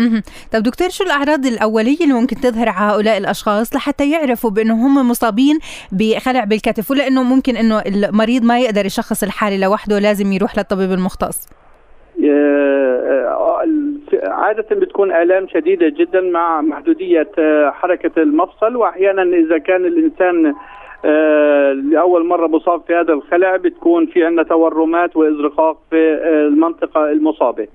طب 0.53 0.63
دكتور 0.63 0.89
شو 0.89 1.05
الأعراض 1.05 1.47
الأولية 1.47 2.01
اللي 2.03 2.15
ممكن 2.15 2.37
تظهر 2.37 2.69
على 2.69 2.93
هؤلاء 2.93 3.19
الأشخاص 3.19 3.77
لحتى 3.77 4.11
يعرفوا 4.11 4.51
بانه 4.51 4.75
هم 4.75 5.11
مصابين 5.11 5.59
بخلع 5.93 6.45
بالكتف 6.45 6.91
ولا 6.91 7.07
انه 7.07 7.23
ممكن 7.23 7.57
أنه 7.57 7.79
المريض 7.81 8.45
ما 8.45 8.61
يقدر 8.61 8.87
يشخص 8.87 9.23
الحالة 9.23 9.67
لوحده 9.67 9.99
لازم 9.99 10.33
يروح 10.33 10.59
للطبيب 10.59 10.93
المختص؟ 10.93 11.49
عادة 14.29 14.67
بتكون 14.77 15.13
آلام 15.13 15.49
شديدة 15.49 15.89
جدا 15.89 16.21
مع 16.21 16.61
محدودية 16.61 17.31
حركة 17.71 18.23
المفصل 18.23 18.77
وأحيانا 18.77 19.23
إذا 19.23 19.59
كان 19.59 19.85
الإنسان 19.87 20.47
آه 20.47 20.55
لأول 21.93 22.27
مرة 22.27 22.47
مصاب 22.47 22.83
في 22.87 22.95
هذا 22.95 23.13
الخلع 23.13 23.57
بتكون 23.57 24.07
في 24.07 24.25
عندنا 24.25 24.43
تورمات 24.43 25.17
وإزرقاق 25.17 25.79
في 25.91 25.97
آه 25.97 26.47
المنطقة 26.47 27.11
المصابة. 27.11 27.69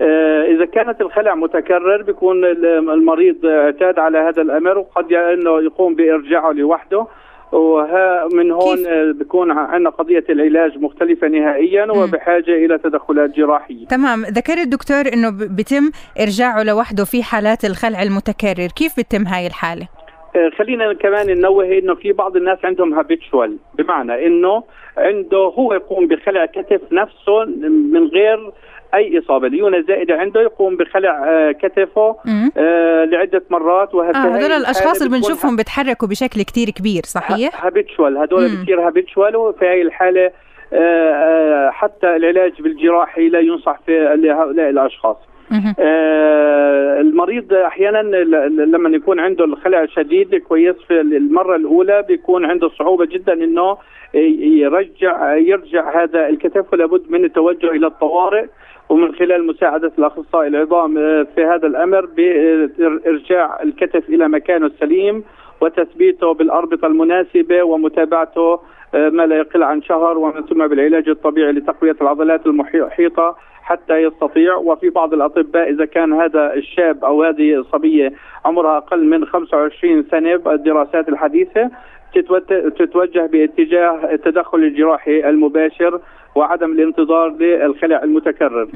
آه 0.00 0.42
إذا 0.44 0.64
كانت 0.64 1.00
الخلع 1.00 1.34
متكرر 1.34 2.02
بيكون 2.02 2.44
المريض 2.44 3.46
اعتاد 3.46 3.98
على 3.98 4.18
هذا 4.18 4.42
الأمر 4.42 4.78
وقد 4.78 5.12
إنه 5.12 5.62
يقوم 5.62 5.94
بإرجاعه 5.94 6.52
لوحده. 6.52 7.06
وها 7.52 8.28
من 8.32 8.50
هون 8.50 8.78
بيكون 9.12 9.50
عندنا 9.50 9.90
قضية 9.90 10.24
العلاج 10.30 10.78
مختلفة 10.78 11.28
نهائيا 11.28 11.92
وبحاجة 11.92 12.64
إلى 12.64 12.78
تدخلات 12.78 13.36
جراحية. 13.36 13.86
تمام. 13.86 14.22
ذكر 14.22 14.58
الدكتور 14.58 15.12
أنه 15.12 15.30
بيتم 15.30 15.90
إرجاعه 16.20 16.62
لوحده 16.62 17.04
في 17.04 17.22
حالات 17.22 17.64
الخلع 17.64 18.02
المتكرر. 18.02 18.68
كيف 18.76 18.96
بيتم 18.96 19.26
هاي 19.26 19.46
الحالة؟ 19.46 19.88
خلينا 20.58 20.92
كمان 20.92 21.26
ننوه 21.26 21.78
إنه 21.78 21.94
في 21.94 22.12
بعض 22.12 22.36
الناس 22.36 22.58
عندهم 22.64 22.94
هابيتشوال 22.94 23.56
بمعنى 23.74 24.26
إنه 24.26 24.62
عنده 24.96 25.38
هو 25.38 25.74
يقوم 25.74 26.06
بخلع 26.06 26.46
كتف 26.46 26.80
نفسه 26.92 27.44
من 27.92 28.06
غير 28.06 28.52
أي 28.94 29.18
إصابة. 29.18 29.48
ليونة 29.48 29.80
زائدة 29.80 30.14
عنده 30.14 30.40
يقوم 30.40 30.76
بخلع 30.76 31.52
كتفه 31.52 32.16
آه 32.56 33.04
لعدة 33.04 33.42
مرات 33.50 33.94
وهكذا. 33.94 34.24
آه 34.24 34.36
هذول 34.36 34.52
الأشخاص 34.52 35.02
اللي 35.02 35.16
بنشوفهم 35.16 35.56
بيتحركوا 35.56 36.08
بشكل 36.08 36.42
كتير 36.42 36.70
كبير 36.70 37.02
صحيح؟ 37.04 37.64
هابيتشوال 37.64 38.18
هذول 38.18 38.44
بتصير 38.44 38.86
هابيتشوال 38.86 39.36
وفي 39.36 39.66
هاي 39.66 39.82
الحالة 39.82 40.30
آه 40.72 41.70
حتى 41.70 42.16
العلاج 42.16 42.62
الجراحي 42.62 43.28
لا 43.28 43.40
ينصح 43.40 43.80
في 43.86 44.16
لهؤلاء 44.16 44.70
الأشخاص. 44.70 45.16
آه 45.78 47.00
المريض 47.00 47.52
أحيانا 47.52 48.02
لما 48.64 48.96
يكون 48.96 49.20
عنده 49.20 49.44
الخلع 49.44 49.86
شديد 49.86 50.34
كويس 50.34 50.76
في 50.88 51.00
المرة 51.00 51.56
الأولى 51.56 52.04
بيكون 52.08 52.44
عنده 52.44 52.68
صعوبة 52.68 53.04
جدا 53.04 53.32
إنه 53.32 53.76
يرجع 54.14 55.34
يرجع 55.36 56.02
هذا 56.02 56.28
الكتف 56.28 56.72
ولابد 56.72 57.02
من 57.08 57.24
التوجه 57.24 57.70
إلى 57.70 57.86
الطوارئ. 57.86 58.46
ومن 58.88 59.14
خلال 59.14 59.46
مساعدة 59.46 59.92
الأخصائي 59.98 60.48
العظام 60.48 60.94
في 61.24 61.44
هذا 61.44 61.66
الأمر 61.66 62.06
بإرجاع 62.06 63.62
الكتف 63.62 64.08
إلى 64.08 64.28
مكانه 64.28 64.66
السليم. 64.66 65.24
وتثبيته 65.62 66.34
بالأربطة 66.34 66.86
المناسبة 66.86 67.62
ومتابعته 67.62 68.60
ما 68.94 69.26
لا 69.26 69.36
يقل 69.36 69.62
عن 69.62 69.82
شهر 69.82 70.18
ومن 70.18 70.42
ثم 70.42 70.66
بالعلاج 70.66 71.08
الطبيعي 71.08 71.52
لتقوية 71.52 71.96
العضلات 72.00 72.46
المحيطة 72.46 73.36
حتى 73.62 73.96
يستطيع. 73.96 74.56
وفي 74.56 74.90
بعض 74.90 75.14
الأطباء 75.14 75.70
إذا 75.70 75.84
كان 75.84 76.12
هذا 76.12 76.54
الشاب 76.54 77.04
أو 77.04 77.22
هذه 77.22 77.54
الصبية 77.54 78.12
عمرها 78.44 78.76
أقل 78.76 79.04
من 79.04 79.24
25 79.24 80.04
سنة 80.10 80.36
بالدراسات 80.36 81.08
الحديثة 81.08 81.70
تتوجه 82.78 83.26
باتجاه 83.26 84.12
التدخل 84.12 84.58
الجراحي 84.58 85.28
المباشر 85.28 86.00
وعدم 86.34 86.72
الانتظار 86.72 87.28
للخلع 87.28 88.02
المتكرر. 88.02 88.68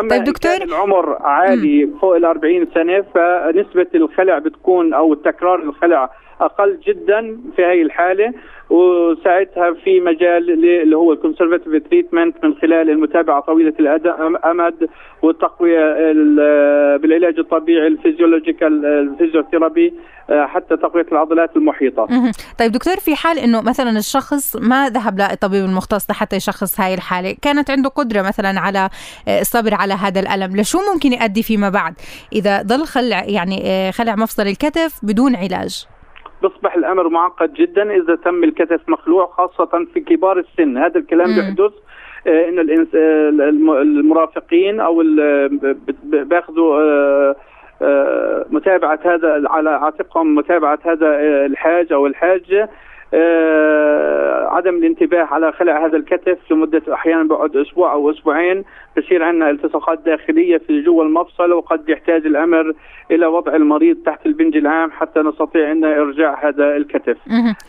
أما 0.00 0.08
طيب 0.08 0.24
دكتور؟ 0.24 0.58
كان 0.58 0.68
العمر 0.68 1.16
عالي 1.20 1.90
فوق 2.00 2.16
ال 2.16 2.24
40 2.24 2.66
سنة 2.74 3.04
فنسبة 3.14 3.86
الخلع 3.94 4.38
بتكون 4.38 4.94
أو 4.94 5.14
تكرار 5.14 5.62
الخلع 5.62 6.10
أقل 6.40 6.78
جدا 6.86 7.38
في 7.56 7.64
هذه 7.64 7.82
الحالة 7.82 8.32
وساعتها 8.70 9.74
في 9.84 10.00
مجال 10.00 10.50
اللي 10.82 10.96
هو 10.96 11.12
ال 11.12 11.18
conservative 11.18 11.88
treatment 11.90 12.44
من 12.44 12.54
خلال 12.54 12.90
المتابعة 12.90 13.40
طويلة 13.40 13.74
الامد 13.78 14.88
والتقوية 15.22 15.94
بالعلاج 16.96 17.38
الطبيعي 17.38 17.86
ال 17.86 17.93
physiological 17.93 18.86
ال 18.86 18.94
physiotherapy 18.94 19.94
حتى 20.30 20.76
تقوية 20.76 21.06
العضلات 21.12 21.56
المحيطة. 21.56 22.06
طيب 22.58 22.72
دكتور 22.72 22.96
في 22.96 23.16
حال 23.16 23.38
إنه 23.38 23.62
مثلا 23.62 23.90
الشخص 23.90 24.56
ما 24.56 24.88
ذهب 24.88 25.18
للطبيب 25.18 25.64
المختص 25.64 26.12
حتى 26.12 26.36
يشخص 26.36 26.80
هاي 26.80 26.94
الحالة، 26.94 27.36
كانت 27.42 27.70
عنده 27.70 27.88
قدرة 27.88 28.22
مثلا 28.22 28.60
على 28.60 28.88
الصبر 29.40 29.74
على 29.74 29.94
هذا 29.94 30.20
الألم، 30.20 30.56
لشو 30.56 30.78
ممكن 30.92 31.12
يؤدي 31.12 31.42
فيما 31.42 31.68
بعد 31.68 31.94
إذا 32.32 32.62
ضل 32.62 32.84
خلع 32.84 33.24
يعني 33.24 33.92
خلع 33.92 34.14
مفصل 34.16 34.42
الكتف 34.42 35.00
بدون 35.02 35.36
علاج؟ 35.36 35.86
بيصبح 36.42 36.76
الأمر 36.76 37.08
معقد 37.08 37.54
جدا 37.54 37.96
إذا 37.96 38.16
تم 38.16 38.44
الكتف 38.44 38.88
مخلوع 38.88 39.26
خاصة 39.26 39.86
في 39.94 40.00
كبار 40.00 40.38
السن. 40.38 40.78
هذا 40.78 40.98
الكلام 40.98 41.26
بيحدث 41.26 41.72
إن 42.26 42.58
المرافقين 43.80 44.80
أو 44.80 45.02
بياخذوا 46.04 47.34
متابعة 48.50 48.98
هذا 49.04 49.42
على 49.46 49.70
عاتقهم 49.70 50.34
متابعة 50.34 50.78
هذا 50.84 51.20
الحاج 51.46 51.92
أو 51.92 52.06
الحاجة. 52.06 52.62
آه 52.62 52.68
عدم 54.54 54.74
الانتباه 54.76 55.22
على 55.24 55.52
خلع 55.52 55.86
هذا 55.86 55.96
الكتف 55.96 56.38
لمدة 56.50 56.82
أحيانا 56.92 57.22
بعد 57.28 57.56
أسبوع 57.56 57.92
أو 57.92 58.10
أسبوعين. 58.10 58.64
بصير 58.98 59.22
عندنا 59.22 59.50
التصاقات 59.50 59.98
داخلية 59.98 60.58
في 60.58 60.82
جوا 60.82 61.04
المفصل 61.04 61.52
وقد 61.52 61.88
يحتاج 61.88 62.26
الأمر 62.26 62.72
إلى 63.10 63.26
وضع 63.26 63.54
المريض 63.54 63.96
تحت 64.06 64.26
البنج 64.26 64.56
العام 64.56 64.90
حتى 64.90 65.20
نستطيع 65.20 65.72
أن 65.72 65.84
إرجاع 65.84 66.48
هذا 66.48 66.76
الكتف. 66.76 67.16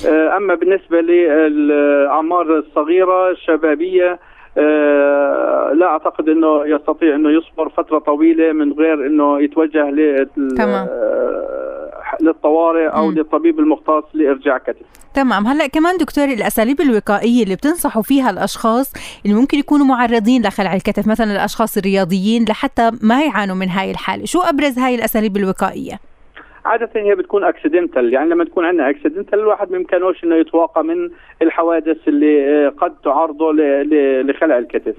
آه 0.07 0.37
أما 0.37 0.55
بالنسبة 0.55 1.01
للأعمار 1.01 2.57
الصغيرة 2.57 3.31
الشبابية 3.31 4.19
آه 4.57 5.71
لا 5.73 5.85
أعتقد 5.85 6.29
إنه 6.29 6.65
يستطيع 6.65 7.15
إنه 7.15 7.29
يصبر 7.29 7.69
فترة 7.69 7.99
طويلة 7.99 8.51
من 8.51 8.73
غير 8.73 9.05
إنه 9.05 9.41
يتوجه 9.41 9.89
لل 9.89 10.27
تمام. 10.57 10.87
للطوارئ 12.21 12.87
أو 12.87 13.07
م. 13.07 13.11
للطبيب 13.11 13.59
المختص 13.59 14.03
لإرجاع 14.13 14.57
كتف. 14.57 14.85
تمام. 15.13 15.47
هلأ 15.47 15.67
كمان 15.67 15.97
دكتور 15.97 16.25
الأساليب 16.25 16.81
الوقائية 16.81 17.43
اللي 17.43 17.55
بتنصحوا 17.55 18.01
فيها 18.01 18.29
الأشخاص 18.29 18.93
اللي 19.25 19.35
ممكن 19.35 19.57
يكونوا 19.57 19.85
معرضين 19.85 20.41
لخلع 20.41 20.73
الكتف 20.73 21.07
مثلا 21.07 21.31
الأشخاص 21.31 21.77
الرياضيين 21.77 22.45
لحتى 22.49 22.91
ما 23.01 23.23
يعانوا 23.23 23.55
من 23.55 23.69
هاي 23.69 23.91
الحالة 23.91 24.25
شو 24.25 24.39
أبرز 24.39 24.79
هاي 24.79 24.95
الأساليب 24.95 25.37
الوقائية؟ 25.37 25.99
عادة 26.65 26.89
هي 26.95 27.15
بتكون 27.15 27.43
accidental 27.43 28.13
يعني 28.13 28.29
لما 28.29 28.43
تكون 28.43 28.65
عندنا 28.65 28.89
accidental 28.89 29.39
الواحد 29.39 29.71
ما 29.71 29.77
يمكنوش 29.77 30.23
إنه 30.23 30.35
يتواقى 30.35 30.83
من 30.83 31.09
الحوادث 31.41 31.97
اللي 32.07 32.67
قد 32.67 32.93
تعرضه 33.03 33.53
لخلع 34.23 34.57
الكتف. 34.57 34.95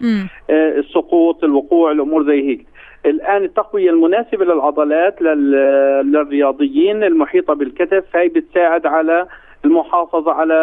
السقوط 0.50 1.44
الوقوع 1.44 1.92
الأمور 1.92 2.26
زي 2.26 2.48
هيك. 2.48 2.66
الآن 3.06 3.44
التقوية 3.44 3.90
المناسبة 3.90 4.44
للعضلات 4.44 5.22
للرياضيين 5.22 7.04
المحيطة 7.04 7.54
بالكتف 7.54 8.04
هي 8.16 8.28
بتساعد 8.28 8.86
على 8.86 9.26
المحافظة 9.64 10.32
على 10.32 10.54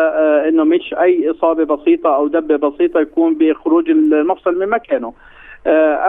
إنه 0.48 0.64
مش 0.64 0.96
أي 1.00 1.32
إصابة 1.32 1.76
بسيطة 1.76 2.16
أو 2.16 2.28
دبة 2.28 2.70
بسيطة 2.70 3.00
يكون 3.00 3.36
بخروج 3.36 3.90
المفصل 3.90 4.60
من 4.60 4.70
مكانه. 4.70 5.14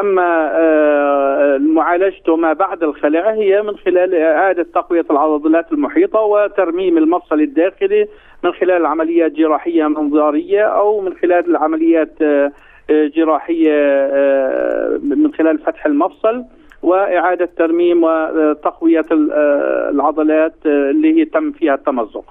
أما 0.01 1.59
معالجته 1.59 2.37
ما 2.37 2.53
بعد 2.53 2.83
الخلع 2.83 3.31
هي 3.31 3.62
من 3.62 3.77
خلال 3.77 4.14
إعادة 4.14 4.66
تقوية 4.75 5.05
العضلات 5.11 5.73
المحيطة 5.73 6.20
وترميم 6.20 6.99
المفصل 6.99 7.40
الداخلي 7.40 8.09
من 8.44 8.53
خلال 8.53 8.87
عمليات 8.87 9.33
جراحية 9.33 9.88
منظارية 9.88 10.62
أو 10.62 11.01
من 11.01 11.14
خلال 11.14 11.51
العمليات 11.51 12.18
جراحية 12.90 14.09
من 15.03 15.35
خلال 15.38 15.59
فتح 15.59 15.87
المفصل 15.87 16.44
وإعادة 16.83 17.49
ترميم 17.59 18.05
وتقوية 18.05 19.05
العضلات 19.90 20.55
اللي 20.66 21.20
هي 21.20 21.25
تم 21.25 21.53
فيها 21.53 21.75
التمزق. 21.75 22.25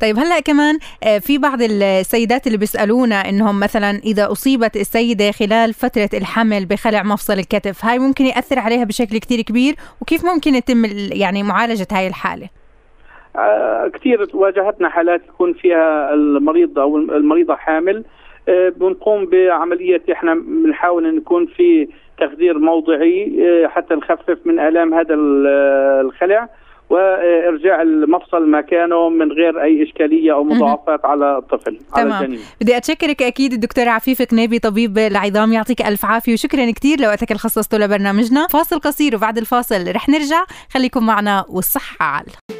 طيب 0.00 0.18
هلا 0.18 0.40
كمان 0.40 0.78
في 1.20 1.38
بعض 1.38 1.58
السيدات 1.62 2.46
اللي 2.46 2.58
بيسألونا 2.58 3.28
إنهم 3.28 3.60
مثلا 3.60 3.90
إذا 3.90 4.32
أصيبت 4.32 4.76
السيدة 4.76 5.30
خلال 5.30 5.74
فترة 5.74 6.08
الحمل 6.14 6.66
بخلع 6.66 7.02
مفصل 7.02 7.32
الكتف، 7.32 7.84
هاي 7.84 7.98
ممكن 7.98 8.24
يأثر 8.24 8.58
عليها 8.58 8.84
بشكل 8.84 9.18
كتير 9.18 9.40
كبير 9.40 9.74
وكيف 10.02 10.24
ممكن 10.24 10.54
يتم 10.54 10.84
يعني 11.12 11.42
معالجة 11.42 11.86
هاي 11.92 12.06
الحالة؟ 12.06 12.48
كثير 13.94 14.26
واجهتنا 14.34 14.88
حالات 14.88 15.20
يكون 15.28 15.52
فيها 15.52 16.14
المريض 16.14 16.78
أو 16.78 16.96
المريضة 16.96 17.54
حامل 17.54 18.04
بنقوم 18.48 19.26
بعملية 19.26 20.02
إحنا 20.12 20.34
بنحاول 20.34 21.06
إن 21.06 21.16
يكون 21.16 21.46
في 21.46 21.88
تخدير 22.18 22.58
موضعي 22.58 23.32
حتى 23.66 23.94
نخفف 23.94 24.38
من 24.44 24.58
آلام 24.58 24.94
هذا 24.94 25.14
الخلع 26.00 26.48
وإرجاع 26.90 27.82
المفصل 27.82 28.50
مكانه 28.50 29.08
من 29.08 29.32
غير 29.32 29.62
أي 29.62 29.82
إشكالية 29.82 30.32
أو 30.32 30.44
مضاعفات 30.44 31.04
على 31.04 31.38
الطفل 31.38 31.78
تمام. 31.94 32.12
على 32.12 32.24
الجنين 32.24 32.40
بدي 32.60 32.76
أتشكرك 32.76 33.22
أكيد 33.22 33.52
الدكتور 33.52 33.88
عفيف 33.88 34.22
كنيبي 34.22 34.58
طبيب 34.58 34.98
العظام 34.98 35.52
يعطيك 35.52 35.82
ألف 35.82 36.04
عافية 36.04 36.32
وشكرا 36.32 36.70
كثير 36.70 37.00
لوقتك 37.00 37.28
اللي 37.28 37.38
خصصته 37.38 37.78
لبرنامجنا. 37.78 38.46
فاصل 38.46 38.78
قصير 38.78 39.16
وبعد 39.16 39.38
الفاصل 39.38 39.92
رح 39.94 40.08
نرجع 40.08 40.44
خليكم 40.74 41.06
معنا 41.06 41.44
والصحة 41.48 42.04
عال. 42.06 42.53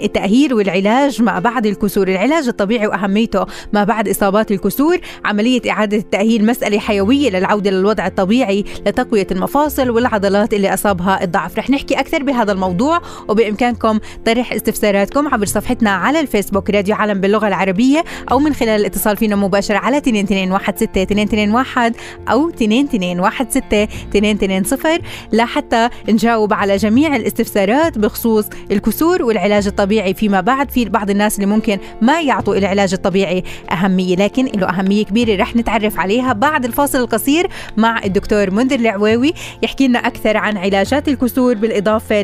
التأهيل 0.00 0.54
والعلاج 0.54 1.22
ما 1.22 1.38
بعد 1.38 1.66
الكسور. 1.66 2.08
العلاج 2.08 2.48
الطبيعي 2.48 2.86
وأهميته 2.86 3.46
ما 3.72 3.84
بعد 3.84 4.08
إصابات 4.08 4.50
الكسور. 4.50 4.98
عملية 5.24 5.70
إعادة 5.70 5.96
التأهيل 5.96 6.46
مسألة 6.46 6.78
حيوية 6.78 7.30
للعودة 7.30 7.70
للوضع 7.70 8.06
الطبيعي 8.06 8.64
لتقوية 8.86 9.26
المفاصل 9.30 9.90
والعضلات 9.90 10.54
اللي 10.54 10.74
أصابها 10.74 11.24
الضعف. 11.24 11.58
رح 11.58 11.70
نحكي 11.70 12.00
أكثر 12.00 12.22
بهذا 12.22 12.52
الموضوع 12.52 13.00
وبإمكانكم 13.28 13.98
طرح 14.26 14.52
استفساراتكم 14.52 15.28
عبر 15.28 15.46
صفحتنا 15.46 15.90
على 15.90 16.20
الفيسبوك 16.20 16.70
راديو 16.70 16.94
عالم 16.94 17.20
باللغة 17.20 17.48
العربية 17.48 18.04
أو 18.30 18.38
من 18.38 18.54
خلال 18.54 18.80
الاتصال 18.80 19.16
فينا 19.16 19.36
مباشرة 19.36 19.76
على 19.76 19.96
2216 19.96 21.92
أو 22.30 22.48
2216 22.48 25.00
لحتى 25.32 25.88
نجاوب 26.08 26.52
على 26.52 26.76
جميع 26.76 27.16
الاستفسارات 27.16 27.98
بخصوص 27.98 28.46
الكسور 28.70 29.22
والعلاج 29.22 29.66
الطبيعي. 29.66 29.85
الطبيعي 29.86 30.14
فيما 30.14 30.40
بعد. 30.40 30.70
في 30.70 30.84
بعض 30.84 31.10
الناس 31.10 31.36
اللي 31.36 31.46
ممكن 31.46 31.78
ما 32.02 32.20
يعطوا 32.20 32.56
العلاج 32.56 32.92
الطبيعي 32.92 33.44
أهمية 33.72 34.16
لكن 34.16 34.44
له 34.44 34.68
أهمية 34.68 35.04
كبيرة 35.04 35.42
رح 35.42 35.56
نتعرف 35.56 36.00
عليها 36.00 36.32
بعد 36.32 36.64
الفاصل 36.64 36.98
القصير 36.98 37.46
مع 37.76 38.04
الدكتور 38.04 38.50
منذر 38.50 38.80
العواوي 38.80 39.32
يحكي 39.62 39.88
لنا 39.88 39.98
أكثر 39.98 40.36
عن 40.36 40.56
علاجات 40.56 41.08
الكسور 41.08 41.54
بالإضافة 41.54 42.22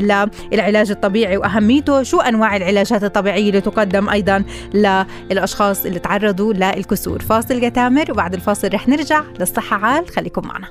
للعلاج 0.53 0.90
الطبيعي 0.90 1.37
وأهميته 1.37 2.03
شو 2.03 2.20
أنواع 2.20 2.57
العلاجات 2.57 3.05
الطبيعية 3.05 3.48
اللي 3.48 3.61
تقدم 3.61 4.09
أيضا 4.09 4.44
للأشخاص 5.31 5.87
اللي 5.87 5.98
تعرضوا 5.98 6.53
للكسور. 6.53 7.22
فاصل 7.22 7.64
قتامر 7.64 8.11
وبعد 8.11 8.35
الفاصل 8.35 8.68
رح 8.75 8.88
نرجع 8.88 9.22
للصحة 9.40 9.77
عال. 9.77 10.09
خليكم 10.09 10.46
معنا. 10.48 10.68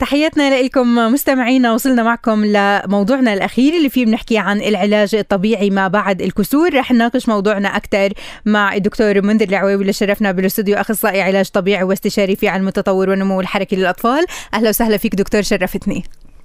تحياتنا 0.00 0.62
لكم 0.62 0.94
مستمعينا 0.94 1.72
وصلنا 1.72 2.02
معكم 2.02 2.44
لموضوعنا 2.44 3.32
الأخير 3.32 3.76
اللي 3.76 3.88
فيه 3.88 4.06
بنحكي 4.06 4.38
عن 4.38 4.60
العلاج 4.60 5.14
الطبيعي 5.14 5.70
ما 5.70 5.88
بعد 5.88 6.22
الكسور. 6.22 6.74
رح 6.74 6.92
نناقش 6.92 7.28
موضوعنا 7.28 7.76
أكثر 7.76 8.12
مع 8.46 8.74
الدكتور 8.74 9.22
منذر 9.22 9.48
العويوي 9.48 9.80
اللي 9.80 9.92
شرفنا 9.92 10.32
بالاستوديو 10.32 10.76
أخصائي 10.76 11.22
علاج 11.22 11.48
طبيعي 11.48 11.82
واستشاري 11.82 12.36
في 12.36 12.48
علم 12.48 12.68
التطور 12.68 13.10
والنمو 13.10 13.40
الحركي 13.40 13.76
للأطفال. 13.76 14.24
أهلا 14.54 14.68
وسهلا 14.68 14.96
فيك 14.96 15.14
دكتور 15.14 15.42
شرفتني. 15.42 16.04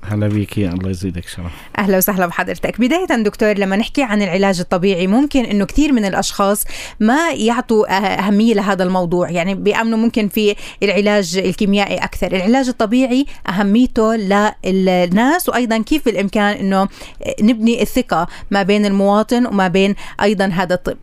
هلا 0.09 0.27
بيكي 0.27 0.69
الله 0.69 0.89
يزيدك 0.89 1.27
شرف. 1.27 1.51
أهلا 1.77 1.97
وسهلا 1.97 2.25
بحضرتك. 2.25 2.81
بداية 2.81 3.05
دكتور 3.05 3.53
لما 3.57 3.75
نحكي 3.75 4.03
عن 4.03 4.21
العلاج 4.21 4.59
الطبيعي 4.59 5.07
ممكن 5.07 5.45
إنه 5.45 5.65
كثير 5.65 5.91
من 5.91 6.05
الأشخاص 6.05 6.63
ما 6.99 7.31
يعطوا 7.31 7.97
أهمية 7.97 8.53
لهذا 8.53 8.83
الموضوع. 8.83 9.29
يعني 9.29 9.55
بيأمنوا 9.55 9.97
ممكن 9.97 10.27
في 10.27 10.55
العلاج 10.83 11.37
الكيميائي 11.37 11.97
أكثر. 11.97 12.35
العلاج 12.35 12.67
الطبيعي 12.67 13.25
أهميته 13.49 14.15
للناس 14.65 15.49
وأيضا 15.49 15.77
كيف 15.77 16.05
بالإمكان 16.05 16.57
إنه 16.57 16.87
نبني 17.41 17.81
الثقة 17.81 18.27
ما 18.51 18.63
بين 18.63 18.85
المواطن 18.85 19.45
وما 19.45 19.67
بين 19.67 19.95
أيضا 20.21 20.45
هذا 20.45 20.73
الطب. 20.73 20.97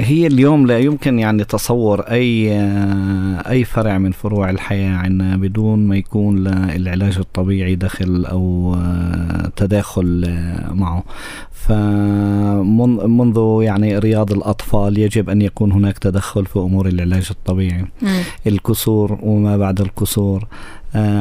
هي 0.00 0.26
اليوم 0.26 0.66
لا 0.66 0.78
يمكن 0.78 1.18
يعني 1.18 1.44
تصور 1.44 2.00
أي 2.00 2.52
آه، 2.52 3.50
أي 3.50 3.64
فرع 3.64 3.98
من 3.98 4.12
فروع 4.12 4.50
الحياة 4.50 4.96
عندنا 4.96 5.36
بدون 5.36 5.86
ما 5.86 5.96
يكون 5.96 6.48
للعلاج 6.48 7.18
الطبيعي 7.18 7.74
دخل 7.74 8.24
أو 8.24 8.74
آه، 8.74 9.52
تداخل 9.56 10.38
معه. 10.70 11.04
فمنذ 11.52 13.62
يعني 13.62 13.98
رياض 13.98 14.32
الأطفال 14.32 14.98
يجب 14.98 15.30
أن 15.30 15.42
يكون 15.42 15.72
هناك 15.72 15.98
تدخل 15.98 16.46
في 16.46 16.58
أمور 16.58 16.88
العلاج 16.88 17.26
الطبيعي. 17.30 17.84
الكسور 18.46 19.18
وما 19.22 19.56
بعد 19.56 19.80
الكسور. 19.80 20.46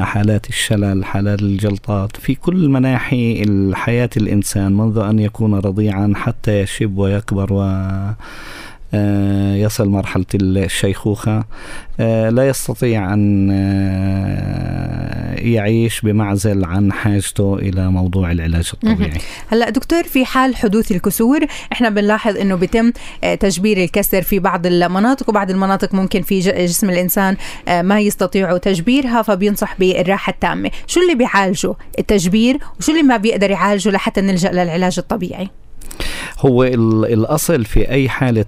حالات 0.04 0.50
الشلل 0.50 1.06
حالات 1.06 1.42
الجلطات 1.42 2.18
في 2.18 2.36
كل 2.36 2.70
مناحي 2.70 3.44
الحياة 3.44 4.10
الإنسان 4.18 4.78
منذ 4.78 4.98
أن 4.98 5.20
يكون 5.20 5.56
رضيعا 5.56 6.14
حتى 6.16 6.62
يشب 6.62 6.98
ويكبر 6.98 7.54
و 7.54 7.62
آه، 7.62 8.16
يصل 9.56 9.90
مرحلة 9.90 10.26
الشيخوخة. 10.36 11.44
آه، 12.00 12.30
لا 12.30 12.48
يستطيع 12.48 13.14
أن 13.14 13.50
آه، 13.52 15.36
يعيش 15.36 16.02
بمعزل 16.02 16.66
عن 16.66 16.92
حاجته 16.92 17.56
إلى 17.56 17.92
موضوع 17.92 18.32
العلاج 18.32 18.72
الطبيعي. 18.74 19.18
هلا 19.48 19.70
دكتور 19.70 20.04
في 20.04 20.26
حال 20.26 20.56
حدوث 20.56 20.92
الكسور 20.92 21.46
إحنا 21.72 21.90
بنلاحظ 21.90 22.38
إنه 22.38 22.56
بيتم 22.56 22.92
تجبير 23.40 23.84
الكسر 23.84 24.22
في 24.22 24.40
بعض 24.40 24.66
المناطق 24.66 25.30
وبعض 25.30 25.50
المناطق 25.50 25.94
ممكن 25.94 26.22
في 26.22 26.40
جسم 26.40 26.90
الإنسان 26.90 27.38
ما 27.68 28.00
يستطيعوا 28.00 28.58
تجبيرها 28.58 29.22
فبينصح 29.22 29.76
بالراحة 29.80 30.32
التامة. 30.32 30.72
شو 30.88 31.02
اللي 31.02 31.16
بيعالجه؟ 31.16 31.74
التجبير 32.00 32.58
وشو 32.80 32.92
اللي 32.92 33.04
ما 33.04 33.18
بيقدر 33.18 33.52
يعالجه 33.52 33.90
لحتى 33.90 34.22
نلجأ 34.22 34.52
للعلاج 34.52 34.96
الطبيعي؟ 35.00 35.50
هو 36.40 36.64
الأصل 36.64 37.66
في 37.66 37.90
أي 37.90 38.10
حالة 38.10 38.46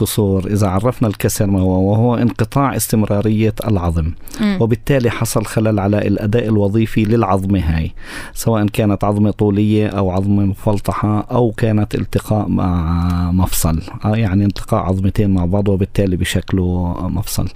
كسور. 0.00 0.46
إذا 0.46 0.68
عرفنا 0.68 1.08
الكسر 1.08 1.46
ما 1.46 1.60
هو 1.60 1.90
وهو 1.90 2.14
انقطاع 2.16 2.76
استمرارية 2.76 3.54
العظم. 3.68 4.10
م. 4.40 4.56
وبالتالي 4.60 5.10
حصل 5.10 5.44
خلل 5.44 5.80
على 5.80 5.98
الأداء 5.98 6.48
الوظيفي 6.48 7.04
للعظمة 7.04 7.60
هاي. 7.60 7.92
سواء 8.34 8.66
كانت 8.66 9.04
عظمة 9.04 9.30
طولية 9.30 9.88
أو 9.88 10.10
عظمة 10.10 10.44
مفلطحة 10.44 11.20
أو 11.20 11.50
كانت 11.50 11.94
التقاء 11.94 12.48
مع 12.48 13.32
مفصل. 13.32 13.80
آه، 14.04 14.16
يعني 14.16 14.44
التقاء 14.44 14.80
عظمتين 14.80 15.30
مع 15.30 15.44
بعض 15.44 15.68
وبالتالي 15.68 16.16
بشكله 16.16 16.96
مفصل. 17.08 17.48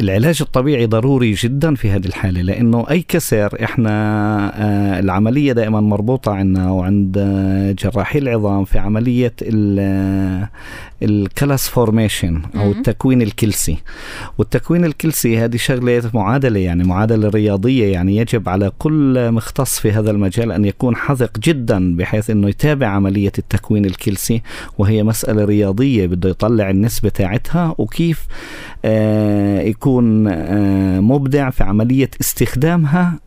العلاج 0.00 0.38
الطبيعي 0.40 0.86
ضروري 0.86 1.32
جدا 1.32 1.74
في 1.74 1.90
هذه 1.90 2.06
الحالة 2.06 2.42
لأنه 2.42 2.86
أي 2.90 3.04
كسر 3.08 3.64
إحنا 3.64 3.90
آه، 4.54 5.00
العملية 5.00 5.52
دائما 5.52 5.80
مربوطة 5.80 6.32
عندنا 6.32 6.70
وعند 6.70 7.18
جراحي 7.78 8.18
العظام 8.18 8.64
في 8.64 8.78
عملية 8.78 9.32
ال 11.02 11.11
callus 11.11 11.68
formation 11.68 12.42
أو 12.56 12.70
التكوين 12.72 13.22
الكلسي. 13.22 13.76
والتكوين 14.38 14.84
الكلسي 14.84 15.38
هذه 15.38 15.56
شغلة 15.56 16.10
معادلة 16.14 16.60
يعني 16.60 16.84
معادلة 16.84 17.28
رياضية 17.28 17.92
يعني 17.92 18.16
يجب 18.16 18.48
على 18.48 18.72
كل 18.78 19.32
مختص 19.32 19.80
في 19.80 19.92
هذا 19.92 20.10
المجال 20.10 20.52
أن 20.52 20.64
يكون 20.64 20.96
حذق 20.96 21.38
جدا 21.38 21.96
بحيث 21.96 22.30
أنه 22.30 22.48
يتابع 22.48 22.86
عملية 22.86 23.32
التكوين 23.38 23.84
الكلسي 23.84 24.42
وهي 24.78 25.02
مسألة 25.02 25.44
رياضية 25.44 26.06
بده 26.06 26.28
يطلع 26.30 26.70
النسبة 26.70 27.08
تاعتها 27.08 27.74
وكيف 27.78 28.26
آه 28.84 29.60
يكون 29.60 30.26
آه 30.28 31.00
مبدع 31.00 31.50
في 31.50 31.64
عملية 31.64 32.10
استخدامها 32.20 33.18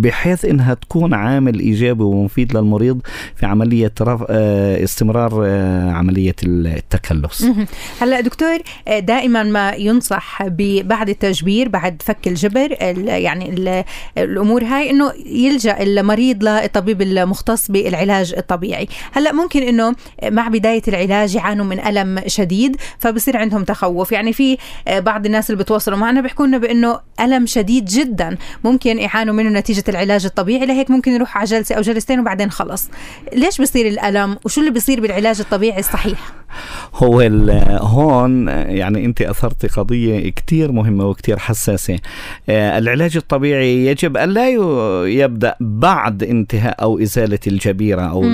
بحيث 0.00 0.44
إنها 0.44 0.74
تكون 0.74 1.14
عامل 1.14 1.60
إيجابي 1.60 2.02
ومفيد 2.02 2.56
للمريض 2.56 3.00
في 3.36 3.46
عملية 3.46 3.92
آه، 4.00 4.84
استمرار 4.84 5.42
آه، 5.46 5.90
عملية 5.90 6.34
التكلس. 6.44 7.46
هلا 8.00 8.20
دكتور 8.20 8.58
آه، 8.88 8.98
دائما 8.98 9.42
ما 9.42 9.72
ينصح 9.74 10.42
بعد 10.82 11.08
التجبير 11.08 11.68
بعد 11.68 12.02
فك 12.02 12.28
الجبر 12.28 12.76
يعني 13.06 13.84
الأمور 14.18 14.64
هاي 14.64 14.90
إنه 14.90 15.12
يلجأ 15.26 15.82
المريض 15.82 16.44
للطبيب 16.44 17.02
المختص 17.02 17.70
بالعلاج 17.70 18.34
الطبيعي، 18.36 18.88
هلا 19.12 19.32
ممكن 19.32 19.62
إنه 19.62 19.94
مع 20.24 20.48
بداية 20.48 20.82
العلاج 20.88 21.34
يعانوا 21.34 21.64
من 21.64 21.80
ألم 21.80 22.22
شديد 22.26 22.76
فبصير 22.98 23.36
عندهم 23.36 23.64
تخوف، 23.64 24.12
يعني 24.12 24.32
في 24.32 24.56
بعض 24.88 25.26
الناس 25.26 25.50
اللي 25.50 25.62
بتواصلوا 25.62 25.98
معنا 25.98 26.20
بيحكوا 26.20 26.46
لنا 26.46 26.58
بإنه 26.58 27.00
ألم 27.20 27.46
شديد 27.46 27.84
جدا 27.84 28.36
ممكن 28.64 28.98
يعانوا 28.98 29.34
منه 29.34 29.50
نتيجة 29.50 29.83
العلاج 29.88 30.24
الطبيعي 30.24 30.66
لهيك 30.66 30.90
ممكن 30.90 31.12
يروح 31.12 31.36
على 31.36 31.46
جلسة 31.46 31.74
أو 31.74 31.80
جلستين 31.80 32.20
وبعدين 32.20 32.50
خلص. 32.50 32.90
ليش 33.32 33.58
بيصير 33.58 33.86
الألم؟ 33.86 34.36
وشو 34.44 34.60
اللي 34.60 34.72
بيصير 34.72 35.00
بالعلاج 35.00 35.40
الطبيعي 35.40 35.78
الصحيح؟ 35.78 36.32
هو 36.94 37.20
هون 37.80 38.48
يعني 38.48 39.04
أنت 39.04 39.22
اثرت 39.22 39.78
قضية 39.78 40.30
كثير 40.30 40.72
مهمة 40.72 41.06
وكثير 41.06 41.38
حساسة. 41.38 41.98
آه، 42.48 42.78
العلاج 42.78 43.16
الطبيعي 43.16 43.86
يجب 43.86 44.16
أن 44.16 44.28
لا 44.28 44.48
يبدأ 45.06 45.56
بعد 45.60 46.22
انتهاء 46.22 46.82
أو 46.82 46.98
إزالة 46.98 47.38
الجبيرة 47.46 48.02
أو 48.02 48.24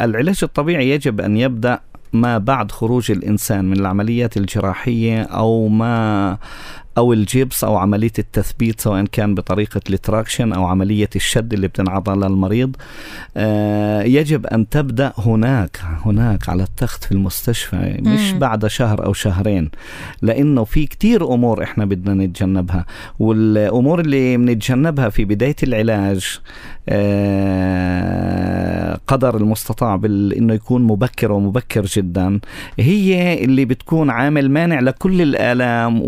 العلاج 0.00 0.40
الطبيعي 0.42 0.90
يجب 0.90 1.20
أن 1.20 1.36
يبدأ 1.36 1.80
ما 2.12 2.38
بعد 2.38 2.72
خروج 2.72 3.10
الإنسان 3.10 3.64
من 3.64 3.80
العمليات 3.80 4.36
الجراحية 4.36 5.22
أو 5.22 5.68
ما 5.68 6.38
أو 6.98 7.12
الجبس 7.12 7.64
أو 7.64 7.76
عملية 7.76 8.12
التثبيت 8.18 8.80
سواء 8.80 9.04
كان 9.04 9.34
بطريقة 9.34 9.80
التراكشن 9.90 10.52
أو 10.52 10.64
عملية 10.64 11.08
الشد 11.16 11.52
اللي 11.52 11.68
بتنعطى 11.68 12.12
للمريض. 12.12 12.76
آه، 13.36 14.02
يجب 14.02 14.46
أن 14.46 14.68
تبدأ 14.68 15.12
هناك 15.18 15.80
هناك 16.06 16.48
على 16.48 16.62
التخت 16.62 17.04
في 17.04 17.12
المستشفى 17.12 17.96
مش 18.02 18.32
بعد 18.32 18.66
شهر 18.66 19.04
أو 19.04 19.12
شهرين 19.12 19.70
لأنه 20.22 20.64
في 20.64 20.86
كتير 20.86 21.34
أمور 21.34 21.62
إحنا 21.62 21.84
بدنا 21.84 22.24
نتجنبها. 22.26 22.86
والأمور 23.18 24.00
اللي 24.00 24.36
بنتجنبها 24.36 25.08
في 25.08 25.24
بداية 25.24 25.56
العلاج 25.62 26.38
آه، 28.00 29.00
قدر 29.06 29.36
المستطاع 29.36 29.96
بانه 29.96 30.54
يكون 30.54 30.82
مبكر 30.82 31.32
ومبكر 31.32 31.82
جدا 31.84 32.40
هي 32.78 33.44
اللي 33.44 33.64
بتكون 33.64 34.10
عامل 34.10 34.50
مانع 34.50 34.80
لكل 34.80 35.22
الآلام 35.22 36.02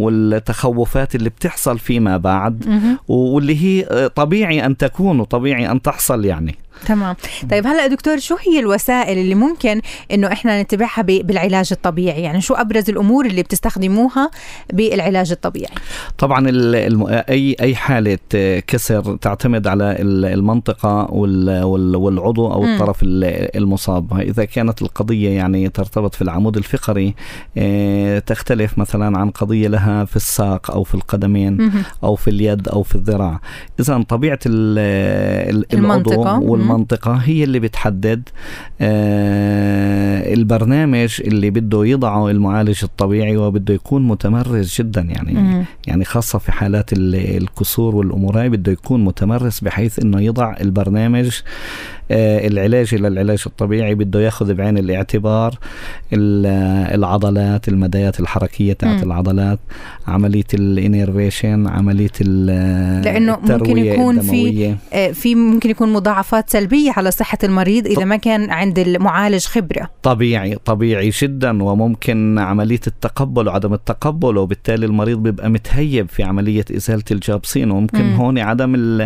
والتخوفات 0.79 1.15
اللي 1.15 1.31
بتحصل 1.31 1.79
فيما 1.79 2.17
بعد 2.17 2.65
واللي 3.09 3.57
هي 3.63 4.09
طبيعي 4.09 4.67
أن 4.67 4.77
تكون 4.77 5.21
وطبيعي 5.21 5.71
أن 5.71 5.83
تحصل 5.83 6.25
يعني. 6.25 6.55
تمام. 6.87 7.17
طيب 7.51 7.67
هلا 7.67 7.87
دكتور 7.87 8.19
شو 8.19 8.37
هي 8.47 8.59
الوسائل 8.59 9.19
اللي 9.19 9.35
ممكن 9.35 9.81
إنه 10.13 10.33
إحنا 10.33 10.63
نتبعها 10.63 11.03
بالعلاج 11.03 11.69
الطبيعي؟ 11.73 12.23
يعني 12.23 12.41
شو 12.41 12.55
أبرز 12.55 12.91
الأمور 12.91 13.27
اللي 13.27 13.43
بتستخدموها 13.43 14.31
بالعلاج 14.73 15.33
الطبيعي؟ 15.33 15.75
طبعا 16.19 16.49
الم... 16.49 17.07
اي 17.09 17.57
أي 17.61 17.75
حالة 17.75 18.19
كسر 18.67 19.17
تعتمد 19.17 19.67
على 19.67 19.97
المنطقة 20.01 21.09
والعضو 21.13 22.53
أو 22.53 22.65
الطرف 22.65 22.99
المصاب. 23.03 24.21
إذا 24.21 24.45
كانت 24.45 24.83
القضية 24.83 25.31
يعني 25.31 25.69
ترتبط 25.69 26.15
في 26.15 26.23
العمود 26.23 26.57
الفقري 26.57 27.15
آه، 27.59 28.19
تختلف 28.19 28.79
مثلا 28.79 29.19
عن 29.19 29.31
قضية 29.31 29.69
لها 29.69 30.05
في 30.05 30.17
الساق 30.17 30.71
أو 30.71 30.85
في 30.85 30.95
القدمين 30.95 31.73
أو 32.05 32.17
في 32.17 32.31
اليد 32.31 32.69
أو 32.69 32.83
في 32.83 32.95
الذراع. 32.95 33.41
اذا 33.81 34.03
طبيعة 34.09 34.39
العضو 34.47 35.63
والمنطقة 35.73 36.39
المنطقة 36.63 37.15
هي 37.15 37.45
اللي 37.45 37.61
بتحدد 37.61 38.29
آه 38.81 40.35
البرنامج 40.35 41.21
اللي 41.25 41.51
بده 41.51 41.85
يضعه 41.87 42.31
المعالج 42.31 42.81
الطبيعي 42.83 43.37
وبده 43.37 43.75
يكون 43.75 44.09
متمرس 44.09 44.81
جدا 44.81 45.01
يعني 45.01 45.33
مم. 45.33 45.65
يعني 45.87 46.05
خاصة 46.05 46.39
في 46.39 46.53
حالات 46.53 46.91
الكسور 46.93 47.97
والأمور 47.97 48.41
هاي 48.41 48.49
بده 48.49 48.73
يكون 48.73 49.05
متمرس 49.05 49.61
بحيث 49.61 49.99
إنه 49.99 50.21
يضع 50.21 50.57
البرنامج 50.61 51.41
العلاج 52.11 52.95
إلى 52.95 53.09
العلاج 53.09 53.43
الطبيعي 53.47 53.95
بده 53.95 54.21
ياخذ 54.21 54.55
بعين 54.55 54.79
الاعتبار 54.79 55.59
العضلات 56.95 57.69
المدايات 57.69 58.21
الحركية 58.21 58.73
تاعت 58.73 59.03
العضلات 59.03 59.59
عملية 60.09 60.45
الإنيرفيشن 60.55 61.69
عملية 61.69 62.11
لأنه 62.21 63.39
ممكن 63.43 63.79
يكون 63.79 64.21
في 64.21 64.75
آه، 64.93 65.11
في 65.11 65.35
ممكن 65.35 65.71
يكون 65.71 65.93
مضاعفات 65.93 66.51
سلبية 66.51 66.93
على 66.97 67.11
صحة 67.11 67.39
المريض 67.45 67.87
إذا 67.87 68.05
ما 68.05 68.17
كان 68.17 68.51
عند 68.51 68.79
المعالج 68.79 69.45
خبرة. 69.45 69.91
طبيعي 70.03 70.57
طبيعي 70.65 71.11
جدا 71.23 71.63
وممكن 71.63 72.39
عملية 72.39 72.81
التقبل 72.87 73.49
وعدم 73.49 73.75
التقبل 73.75 74.37
وبالتالي 74.37 74.87
المريض 74.87 75.19
بيبقى 75.19 75.51
متهيب 75.51 76.09
في 76.09 76.23
عملية 76.23 76.65
إزالة 76.77 77.03
الجابسين 77.11 77.71
وممكن 77.71 78.03
مم. 78.03 78.15
هون 78.15 78.39
عدم 78.39 79.03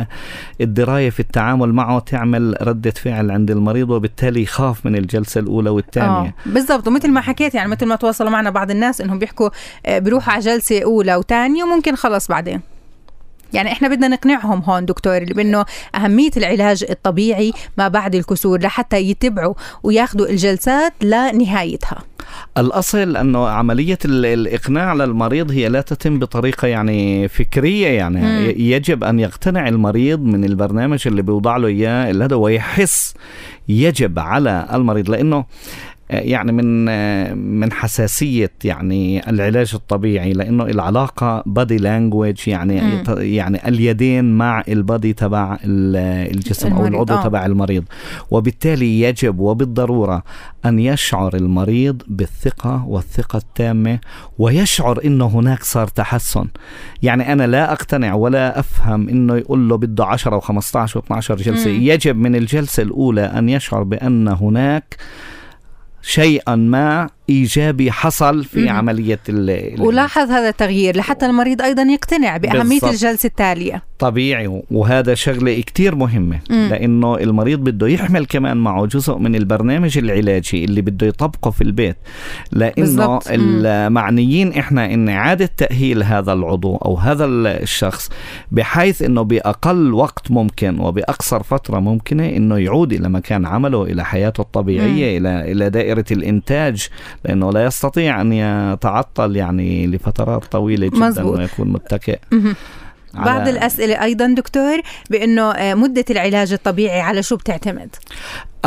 الدراية 0.61 1.11
في 1.11 1.21
التعامل 1.21 1.73
معه 1.73 1.99
تعمل 1.99 2.55
ردة 2.87 3.01
فعل 3.01 3.31
عند 3.31 3.51
المريض 3.51 3.91
وبالتالي 3.91 4.43
يخاف 4.43 4.87
من 4.87 4.97
الجلسة 4.97 5.41
الأولى 5.41 5.71
والثانية. 5.71 6.09
آه. 6.29 6.35
بالضبط. 6.47 6.89
ومثل 6.89 7.11
ما 7.11 7.21
حكيت 7.21 7.55
يعني 7.55 7.71
مثل 7.71 7.87
ما 7.87 7.97
تواصلوا 7.97 8.31
معنا 8.31 8.51
بعض 8.51 8.71
الناس 8.71 9.01
إنهم 9.01 9.19
بيحكوا 9.19 9.51
آه، 9.87 9.99
بيروحوا 9.99 10.33
على 10.33 10.43
جلسة 10.43 10.83
أولى 10.85 11.17
وثانية 11.17 11.65
وممكن 11.65 11.97
خلص 11.97 12.29
بعدين. 12.29 12.61
يعني 13.53 13.73
إحنا 13.73 13.89
بدنا 13.89 14.09
نقنعهم 14.09 14.63
هون 14.63 14.87
دكتور 14.87 15.25
بأنه 15.25 15.65
أهمية 15.95 16.31
العلاج 16.37 16.85
الطبيعي 16.91 17.53
ما 17.79 17.89
بعد 17.89 18.15
الكسور 18.15 18.61
لحتى 18.61 18.97
يتبعوا 18.97 19.55
وياخذوا 19.83 20.27
الجلسات 20.27 20.93
لنهايتها. 21.03 22.03
الأصل 22.59 23.17
انه 23.17 23.49
عملية 23.49 23.99
الإقناع 24.05 24.95
للمريض 24.95 25.51
هي 25.51 25.69
لا 25.69 25.81
تتم 25.81 26.19
بطريقة 26.19 26.69
يعني 26.69 27.29
فكرية 27.29 27.89
يعني 27.89 28.21
مم. 28.21 28.55
يجب 28.57 29.05
أن 29.05 29.21
يقتنع 29.21 29.69
المريض 29.69 30.21
من 30.21 30.45
البرنامج 30.45 31.03
اللي 31.07 31.23
بيوضع 31.23 31.57
له 31.57 31.69
إياه 31.69 32.13
هذا 32.13 32.37
ويحس 32.37 33.15
يجب 33.69 34.19
على 34.19 34.69
المريض 34.73 35.11
لأنه 35.11 35.45
يعني 36.11 36.53
من 36.53 36.85
من 37.61 37.73
حساسية 37.73 38.53
يعني 38.65 39.31
العلاج 39.31 39.71
الطبيعي 39.75 40.33
لأنه 40.33 40.65
العلاقة 40.65 41.43
بادي 41.47 41.77
لانجويج 41.77 42.49
يعني 42.49 42.81
م. 42.81 43.03
يعني 43.19 43.69
اليدين 43.69 44.39
مع 44.39 44.63
البادي 44.69 45.13
تبع 45.13 45.59
الجسم 45.65 46.73
أو 46.73 46.87
العضو 46.87 47.15
آه. 47.15 47.23
تبع 47.25 47.47
المريض 47.47 47.85
وبالتالي 48.31 49.01
يجب 49.01 49.39
وبالضرورة 49.39 50.23
أن 50.65 50.79
يشعر 50.79 51.37
المريض 51.37 52.03
بالثقة 52.07 52.85
والثقة 52.87 53.37
التامة 53.37 53.99
ويشعر 54.39 55.05
إنه 55.05 55.27
هناك 55.27 55.63
صار 55.63 55.87
تحسن 55.87 56.47
يعني 57.03 57.33
أنا 57.33 57.47
لا 57.47 57.73
أقتنع 57.73 58.15
ولا 58.15 58.59
أفهم 58.59 59.09
إنه 59.09 59.37
يقول 59.37 59.69
له 59.69 59.77
بده 59.77 60.05
10 60.05 60.41
و15 60.41 60.45
و12 60.89 61.33
جلسة 61.33 61.71
م. 61.71 61.83
يجب 61.83 62.17
من 62.17 62.37
الجلسة 62.37 62.83
الأولى 62.83 63.25
أن 63.25 63.49
يشعر 63.49 63.83
بأن 63.83 64.29
هناك 64.29 64.97
شيئا 66.09 66.55
ما 66.57 67.09
إيجابي 67.29 67.93
حصل 67.93 68.45
في 68.45 68.61
مم. 68.63 68.69
عملية 68.69 69.21
ال 69.29 69.75
ولاحظ 69.83 70.31
هذا 70.31 70.49
التغيير 70.49 70.97
لحتى 70.97 71.27
المريض 71.27 71.63
أيضا 71.63 71.83
يقتنع 71.83 72.37
بأهمية 72.37 72.63
بالضبط. 72.81 72.85
الجلسة 72.91 73.27
التالية 73.27 73.83
طبيعي 73.99 74.63
وهذا 74.71 75.15
شغلة 75.15 75.61
كتير 75.61 75.95
مهمة 75.95 76.41
مم. 76.51 76.69
لأنه 76.71 77.15
المريض 77.19 77.59
بده 77.61 77.89
يحمل 77.89 78.27
كمان 78.27 78.57
معه 78.57 78.87
جزء 78.87 79.19
من 79.19 79.35
البرنامج 79.35 79.99
العلاجي 79.99 80.65
اللي 80.65 80.81
بده 80.81 81.07
يطبقه 81.07 81.51
في 81.51 81.61
البيت 81.61 81.97
لأنه 82.53 83.21
المعنيين 83.27 84.53
إحنا 84.53 84.95
إن 84.95 85.09
إعادة 85.09 85.51
تأهيل 85.57 86.03
هذا 86.03 86.33
العضو 86.33 86.77
أو 86.77 86.97
هذا 86.97 87.25
الشخص 87.25 88.11
بحيث 88.53 89.03
إنه 89.03 89.23
بأقل 89.23 89.93
وقت 89.95 90.31
ممكن 90.31 90.81
وبأقصر 90.81 91.43
فترة 91.43 91.81
ممكنة 91.81 92.29
إنه 92.29 92.59
يعود 92.59 92.93
إلى 92.93 93.09
مكان 93.09 93.47
عمله 93.47 93.83
إلى 93.83 94.05
حياته 94.05 94.41
الطبيعية 94.41 95.19
مم. 95.21 95.27
إلى 95.27 95.53
إلى 95.53 95.71
دائرة 95.71 96.05
الإنتاج 96.11 96.89
لأنه 97.25 97.53
لا 97.53 97.65
يستطيع 97.65 98.21
أن 98.21 98.33
يتعطل 98.33 99.37
يعني 99.37 99.87
لفترات 99.87 100.45
طويلة 100.45 100.87
جدا 100.87 100.99
مزبوط. 100.99 101.39
ويكون 101.39 101.69
متكئ 101.69 102.19
بعض 103.25 103.49
الأسئلة 103.49 104.03
أيضا 104.03 104.27
دكتور 104.27 104.81
بأنه 105.11 105.53
آه، 105.53 105.75
مدة 105.75 106.05
العلاج 106.11 106.53
الطبيعي 106.53 107.01
على 107.01 107.23
شو 107.23 107.37
بتعتمد؟ 107.37 107.97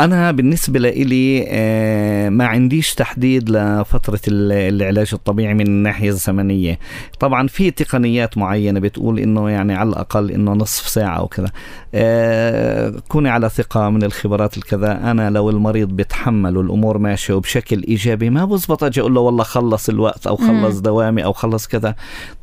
أنا 0.04 0.30
بالنسبة 0.30 0.78
لي 0.80 1.44
آه، 1.48 2.28
ما 2.28 2.46
عنديش 2.46 2.94
تحديد 2.94 3.50
لفترة 3.50 4.20
العلاج 4.28 5.10
الطبيعي 5.12 5.54
من 5.54 5.66
الناحية 5.66 6.08
الزمنية 6.08 6.78
طبعا 7.20 7.46
في 7.46 7.70
تقنيات 7.70 8.38
معينة 8.38 8.80
بتقول 8.80 9.18
إنه 9.18 9.50
يعني 9.50 9.74
على 9.74 9.88
الأقل 9.88 10.30
إنه 10.30 10.52
نصف 10.52 10.88
ساعة 10.88 11.16
أو 11.18 11.26
كذا. 11.28 11.50
آه، 11.94 12.92
كوني 13.08 13.28
على 13.28 13.48
ثقة 13.48 13.90
من 13.90 14.02
الخبرات 14.02 14.56
الكذا 14.56 15.10
أنا 15.10 15.30
لو 15.30 15.50
المريض 15.50 15.88
بيتحمل 15.88 16.56
والأمور 16.56 16.98
ماشية 16.98 17.34
وبشكل 17.34 17.82
إيجابي 17.88 18.30
ما 18.30 18.44
بزبط 18.44 18.84
أجي 18.84 19.00
أقول 19.00 19.14
له 19.14 19.20
والله 19.20 19.44
خلص 19.44 19.88
الوقت 19.88 20.26
أو 20.26 20.36
خلص 20.36 20.78
دوامي 20.80 21.24
أو 21.24 21.32
خلص 21.32 21.66
كذا. 21.66 21.94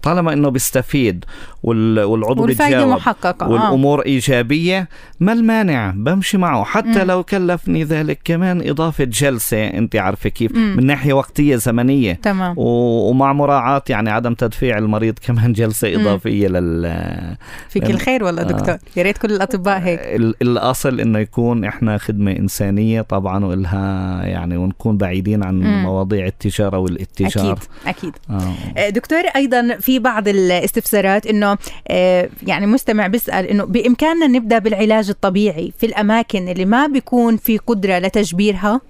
طالما 0.02 0.34
إنه 0.34 0.50
بيستفيد 0.50 1.26
والعضو 1.64 2.46
بيتجاوب 2.46 2.90
محققة 2.90 3.46
آه. 3.46 3.50
والأمور 3.50 4.06
إيجابية 4.06 4.90
ما 5.20 5.34
المانع 5.34 5.94
بمشي 5.96 6.38
معه. 6.38 6.64
حتى 6.64 6.88
مم. 7.04 7.08
لو 7.08 7.24
كلفني 7.48 7.84
ذلك 7.84 8.20
كمان 8.24 8.70
إضافة 8.70 9.04
جلسة 9.04 9.68
أنت 9.68 9.96
عارفة 9.96 10.30
كيف 10.30 10.56
مم. 10.56 10.76
من 10.78 10.86
ناحية 10.86 11.14
وقتية 11.14 11.56
زمنية 11.56 12.14
تمام. 12.14 12.54
ومع 12.58 13.34
مراعاة 13.34 13.84
يعني 13.90 14.10
عدم 14.10 14.34
تدفيع 14.34 14.78
المريض 14.78 15.20
كمان 15.28 15.54
جلسة 15.54 15.96
إضافية 15.96 16.48
لل 16.48 17.38
فيك 17.70 17.90
الخير 17.90 18.24
والله 18.24 18.44
دكتور 18.44 18.74
آه. 18.74 18.80
يا 18.98 19.04
ريت 19.04 19.18
كل 19.18 19.32
الأطباء 19.32 19.80
هيك 19.80 20.00
الأصل 20.42 21.00
إنه 21.00 21.20
يكون 21.20 21.66
إحنا 21.66 21.98
خدمة 21.98 22.32
إنسانية 22.32 23.02
طبعا 23.02 23.46
وإلها 23.46 24.24
يعني 24.26 24.58
ونكون 24.58 24.98
بعيدين 24.98 25.44
عن 25.44 25.60
مم. 25.60 25.84
مواضيع 25.84 26.26
التجارة 26.26 26.78
والاتجار 26.78 27.52
أكيد 27.52 27.64
أكيد 27.88 28.14
آه. 28.30 28.54
آه. 28.78 28.90
دكتور 28.90 29.20
أيضا 29.36 29.78
في 29.80 30.00
بعض 30.00 30.28
الاستفسارات 30.28 31.28
إنه 31.28 31.58
آه 31.88 32.30
يعني 32.48 32.68
مستمع 32.68 33.08
بيسأل 33.08 33.46
إنه 33.46 33.66
بإمكاننا 33.66 34.28
نبدأ 34.28 34.60
بالعلاج 34.60 35.10
الطبيعي 35.10 35.74
في 35.78 35.86
الأماكن 35.86 36.48
اللي 36.48 36.66
ما 36.66 36.88
بيكون 36.88 37.37
في 37.38 37.58
قدرة 37.58 38.00
لتجبيرها؟ 38.00 38.82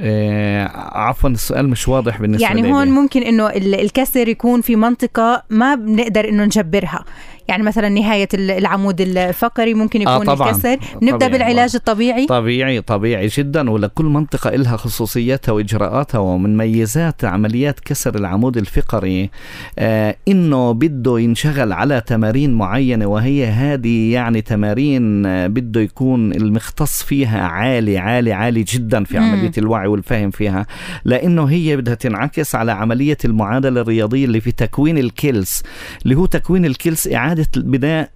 آه 0.00 0.66
عفوا 0.98 1.30
السؤال 1.30 1.68
مش 1.68 1.88
واضح 1.88 2.20
بالنسبة 2.20 2.46
يعني 2.46 2.62
لي. 2.62 2.72
هون 2.72 2.88
ممكن 2.88 3.22
إنه 3.22 3.48
الكسر 3.56 4.28
يكون 4.28 4.60
في 4.60 4.76
منطقة 4.76 5.42
ما 5.50 5.74
بنقدر 5.74 6.28
إنه 6.28 6.44
نجبرها. 6.44 7.04
يعني 7.50 7.62
مثلا 7.62 7.88
نهاية 7.88 8.28
العمود 8.34 9.00
الفقري 9.00 9.74
ممكن 9.74 10.02
يكون 10.02 10.12
آه 10.28 10.34
طبعاً. 10.34 10.50
الكسر 10.50 10.78
نبدأ 11.02 11.16
طبيعي. 11.26 11.30
بالعلاج 11.30 11.74
الطبيعي 11.74 12.26
طبيعي 12.26 12.80
طبيعي 12.80 13.26
جدا 13.26 13.70
ولكل 13.70 14.04
منطقة 14.04 14.50
لها 14.50 14.76
خصوصياتها 14.76 15.52
وإجراءاتها 15.52 16.18
ومن 16.18 16.56
ميزات 16.56 17.24
عمليات 17.24 17.80
كسر 17.80 18.14
العمود 18.14 18.56
الفقري 18.56 19.30
آه 19.78 20.16
إنه 20.28 20.72
بده 20.72 21.18
ينشغل 21.18 21.72
على 21.72 22.02
تمارين 22.06 22.54
معينة 22.54 23.06
وهي 23.06 23.46
هذه 23.46 24.12
يعني 24.12 24.40
تمارين 24.42 25.26
آه 25.26 25.46
بده 25.46 25.80
يكون 25.80 26.32
المختص 26.32 27.02
فيها 27.02 27.40
عالي 27.42 27.98
عالي 27.98 28.32
عالي 28.32 28.62
جدا 28.62 29.04
في 29.04 29.18
عملية 29.18 29.52
الوعي 29.58 29.86
والفهم 29.88 30.30
فيها 30.30 30.66
لأنه 31.04 31.44
هي 31.44 31.76
بدها 31.76 31.94
تنعكس 31.94 32.54
على 32.54 32.72
عملية 32.72 33.18
المعادلة 33.24 33.80
الرياضية 33.80 34.24
اللي 34.24 34.40
في 34.40 34.52
تكوين 34.52 34.98
الكلس 34.98 35.62
اللي 36.04 36.14
هو 36.14 36.26
تكوين 36.26 36.64
الكلس 36.64 37.08
إعادة 37.08 37.39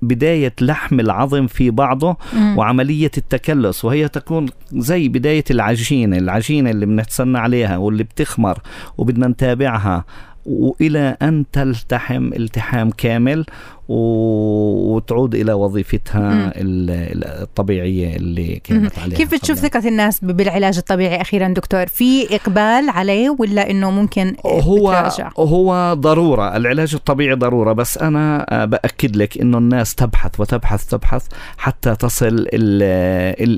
بداية 0.03 0.53
لحم 0.61 1.01
العظم 1.01 1.47
في 1.47 1.71
بعضه 1.71 2.17
مم. 2.33 2.59
وعملية 2.59 3.11
التكلس 3.19 3.85
وهي 3.85 4.09
تكون 4.09 4.47
زي 4.73 5.09
بداية 5.09 5.45
العجينة 5.51 6.17
العجينة 6.17 6.71
اللي 6.71 6.87
بنتسنى 6.87 7.39
عليها 7.39 7.77
واللي 7.77 8.03
بتخمر 8.03 8.59
وبدنا 8.99 9.29
نتابعها 9.29 10.05
وإلى 10.47 11.17
أن 11.23 11.45
تلتحم 11.53 12.33
التحام 12.33 12.91
كامل 12.91 13.45
وتعود 13.89 15.35
إلى 15.35 15.53
وظيفتها 15.53 16.53
الطبيعية 16.57 18.17
اللي 18.17 18.61
كانت 18.65 18.99
عليها 18.99 19.17
كيف 19.17 19.35
بتشوف 19.35 19.59
ثقة 19.59 19.89
الناس 19.89 20.25
بالعلاج 20.25 20.77
الطبيعي 20.77 21.21
أخيرا 21.21 21.49
دكتور؟ 21.49 21.87
في 21.87 22.35
إقبال 22.35 22.91
عليه 22.91 23.37
ولا 23.39 23.71
إنه 23.71 23.91
ممكن 23.91 24.35
هو 24.47 24.91
بتراجع؟ 24.91 25.31
هو 25.39 25.95
ضرورة 25.95 26.57
العلاج 26.57 26.95
الطبيعي 26.95 27.35
ضرورة 27.35 27.73
بس 27.73 27.99
أنا 27.99 28.47
بأكد 28.65 29.17
لك 29.17 29.39
إنه 29.39 29.59
الناس 29.59 29.95
تبحث 29.95 30.41
وتبحث 30.41 30.87
تبحث 30.87 31.27
حتى 31.59 31.97
تصل 31.97 32.47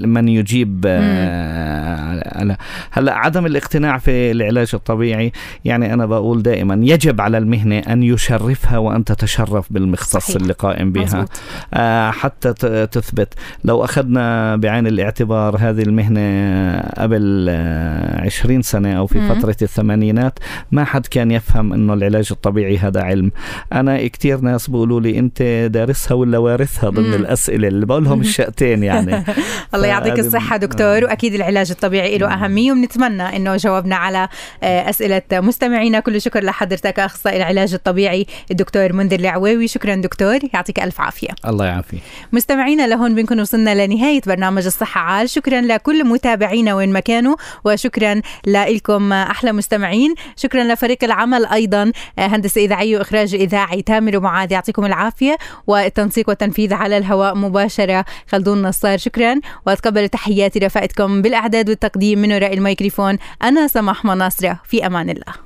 من 0.06 0.28
يجيب 0.28 0.84
آه، 0.86 2.56
هلأ 2.90 3.14
عدم 3.14 3.46
الاقتناع 3.46 3.98
في 3.98 4.30
العلاج 4.30 4.70
الطبيعي 4.74 5.32
يعني 5.64 5.94
أنا 5.94 6.06
بقول 6.06 6.42
دائما 6.42 6.74
يجب 6.82 7.20
على 7.20 7.38
المهنة 7.38 7.78
أن 7.78 8.02
يشرفها 8.02 8.78
وأن 8.78 9.04
تتشرف 9.04 9.72
بالمختص 9.72 10.15
صحيح. 10.22 10.36
اللي 10.36 10.52
قائم 10.52 10.92
بها 10.92 11.24
آه 11.74 12.10
حتى 12.10 12.52
تثبت. 12.86 13.34
لو 13.64 13.84
أخذنا 13.84 14.56
بعين 14.56 14.86
الاعتبار 14.86 15.56
هذه 15.58 15.82
المهنة 15.82 16.20
قبل 16.80 17.46
آه 17.50 18.24
20 18.24 18.62
سنة 18.62 18.92
أو 18.98 19.06
في 19.06 19.18
مم. 19.18 19.34
فترة 19.34 19.56
الثمانينات 19.62 20.38
ما 20.72 20.84
حد 20.84 21.06
كان 21.06 21.30
يفهم 21.30 21.72
أنه 21.72 21.94
العلاج 21.94 22.28
الطبيعي 22.30 22.78
هذا 22.78 23.02
علم. 23.02 23.30
أنا 23.72 24.06
كتير 24.06 24.40
ناس 24.40 24.70
بيقولوا 24.70 25.00
لي 25.00 25.18
أنت 25.18 25.42
دارسها 25.72 26.14
ولا 26.14 26.38
وارثها 26.38 26.90
ضمن 26.90 27.08
مم. 27.08 27.14
الأسئلة؟ 27.14 27.68
اللي 27.68 27.86
بقول 27.86 28.04
لهم 28.04 28.20
الشقتين 28.26 28.82
يعني. 28.82 29.24
الله 29.74 29.86
يعطيك 29.86 30.18
الصحة 30.18 30.56
دكتور 30.56 31.04
وأكيد 31.04 31.34
العلاج 31.34 31.70
الطبيعي 31.70 32.18
له 32.18 32.34
أهمية 32.34 32.72
وبنتمنى 32.72 33.22
أنه 33.22 33.56
جاوبنا 33.56 33.96
على 33.96 34.28
آه، 34.62 34.90
أسئلة 34.90 35.22
مستمعينا. 35.32 36.00
كل 36.00 36.20
شكر 36.20 36.44
لحضرتك 36.44 37.00
أخصائي 37.00 37.36
العلاج 37.36 37.74
الطبيعي 37.74 38.26
الدكتور 38.50 38.92
منذر 38.92 39.18
العويوي. 39.20 39.68
شكرا 39.68 39.94
دكتور 39.94 40.05
يعطيك 40.54 40.80
ألف 40.80 41.00
عافية. 41.00 41.28
الله 41.48 41.66
يعافيك. 41.66 42.00
مستمعينا 42.32 42.86
لهون 42.86 43.14
بنكون 43.14 43.40
وصلنا 43.40 43.86
لنهاية 43.86 44.20
برنامج 44.26 44.66
الصحة 44.66 45.00
عال. 45.00 45.30
شكرا 45.30 45.60
لكل 45.60 46.04
متابعينا 46.04 46.74
وين 46.74 46.92
ما 46.92 47.00
كانوا 47.00 47.36
وشكرا 47.64 48.20
لكم 48.46 49.12
أحلى 49.12 49.52
مستمعين. 49.52 50.14
شكرا 50.36 50.64
لفريق 50.64 51.04
العمل 51.04 51.46
أيضا. 51.46 51.92
هندسة 52.18 52.60
إذاعية 52.60 52.98
وإخراج 52.98 53.34
إذاعي 53.34 53.82
تامر 53.82 54.16
ومعاذ 54.16 54.52
يعطيكم 54.52 54.84
العافية. 54.84 55.36
والتنسيق 55.66 56.28
والتنفيذ 56.28 56.74
على 56.74 56.98
الهواء 56.98 57.34
مباشرة 57.34 58.04
خلدون 58.28 58.62
نصار 58.62 58.98
شكرا. 58.98 59.40
وأتقبل 59.66 60.08
تحياتي 60.08 60.58
رفقتكم 60.58 61.22
بالإعداد 61.22 61.68
والتقديم 61.68 62.18
من 62.18 62.32
وراء 62.32 62.54
الميكروفون. 62.54 63.18
أنا 63.42 63.66
سماح 63.66 64.04
مناصرة 64.04 64.60
في 64.64 64.86
أمان 64.86 65.10
الله. 65.10 65.36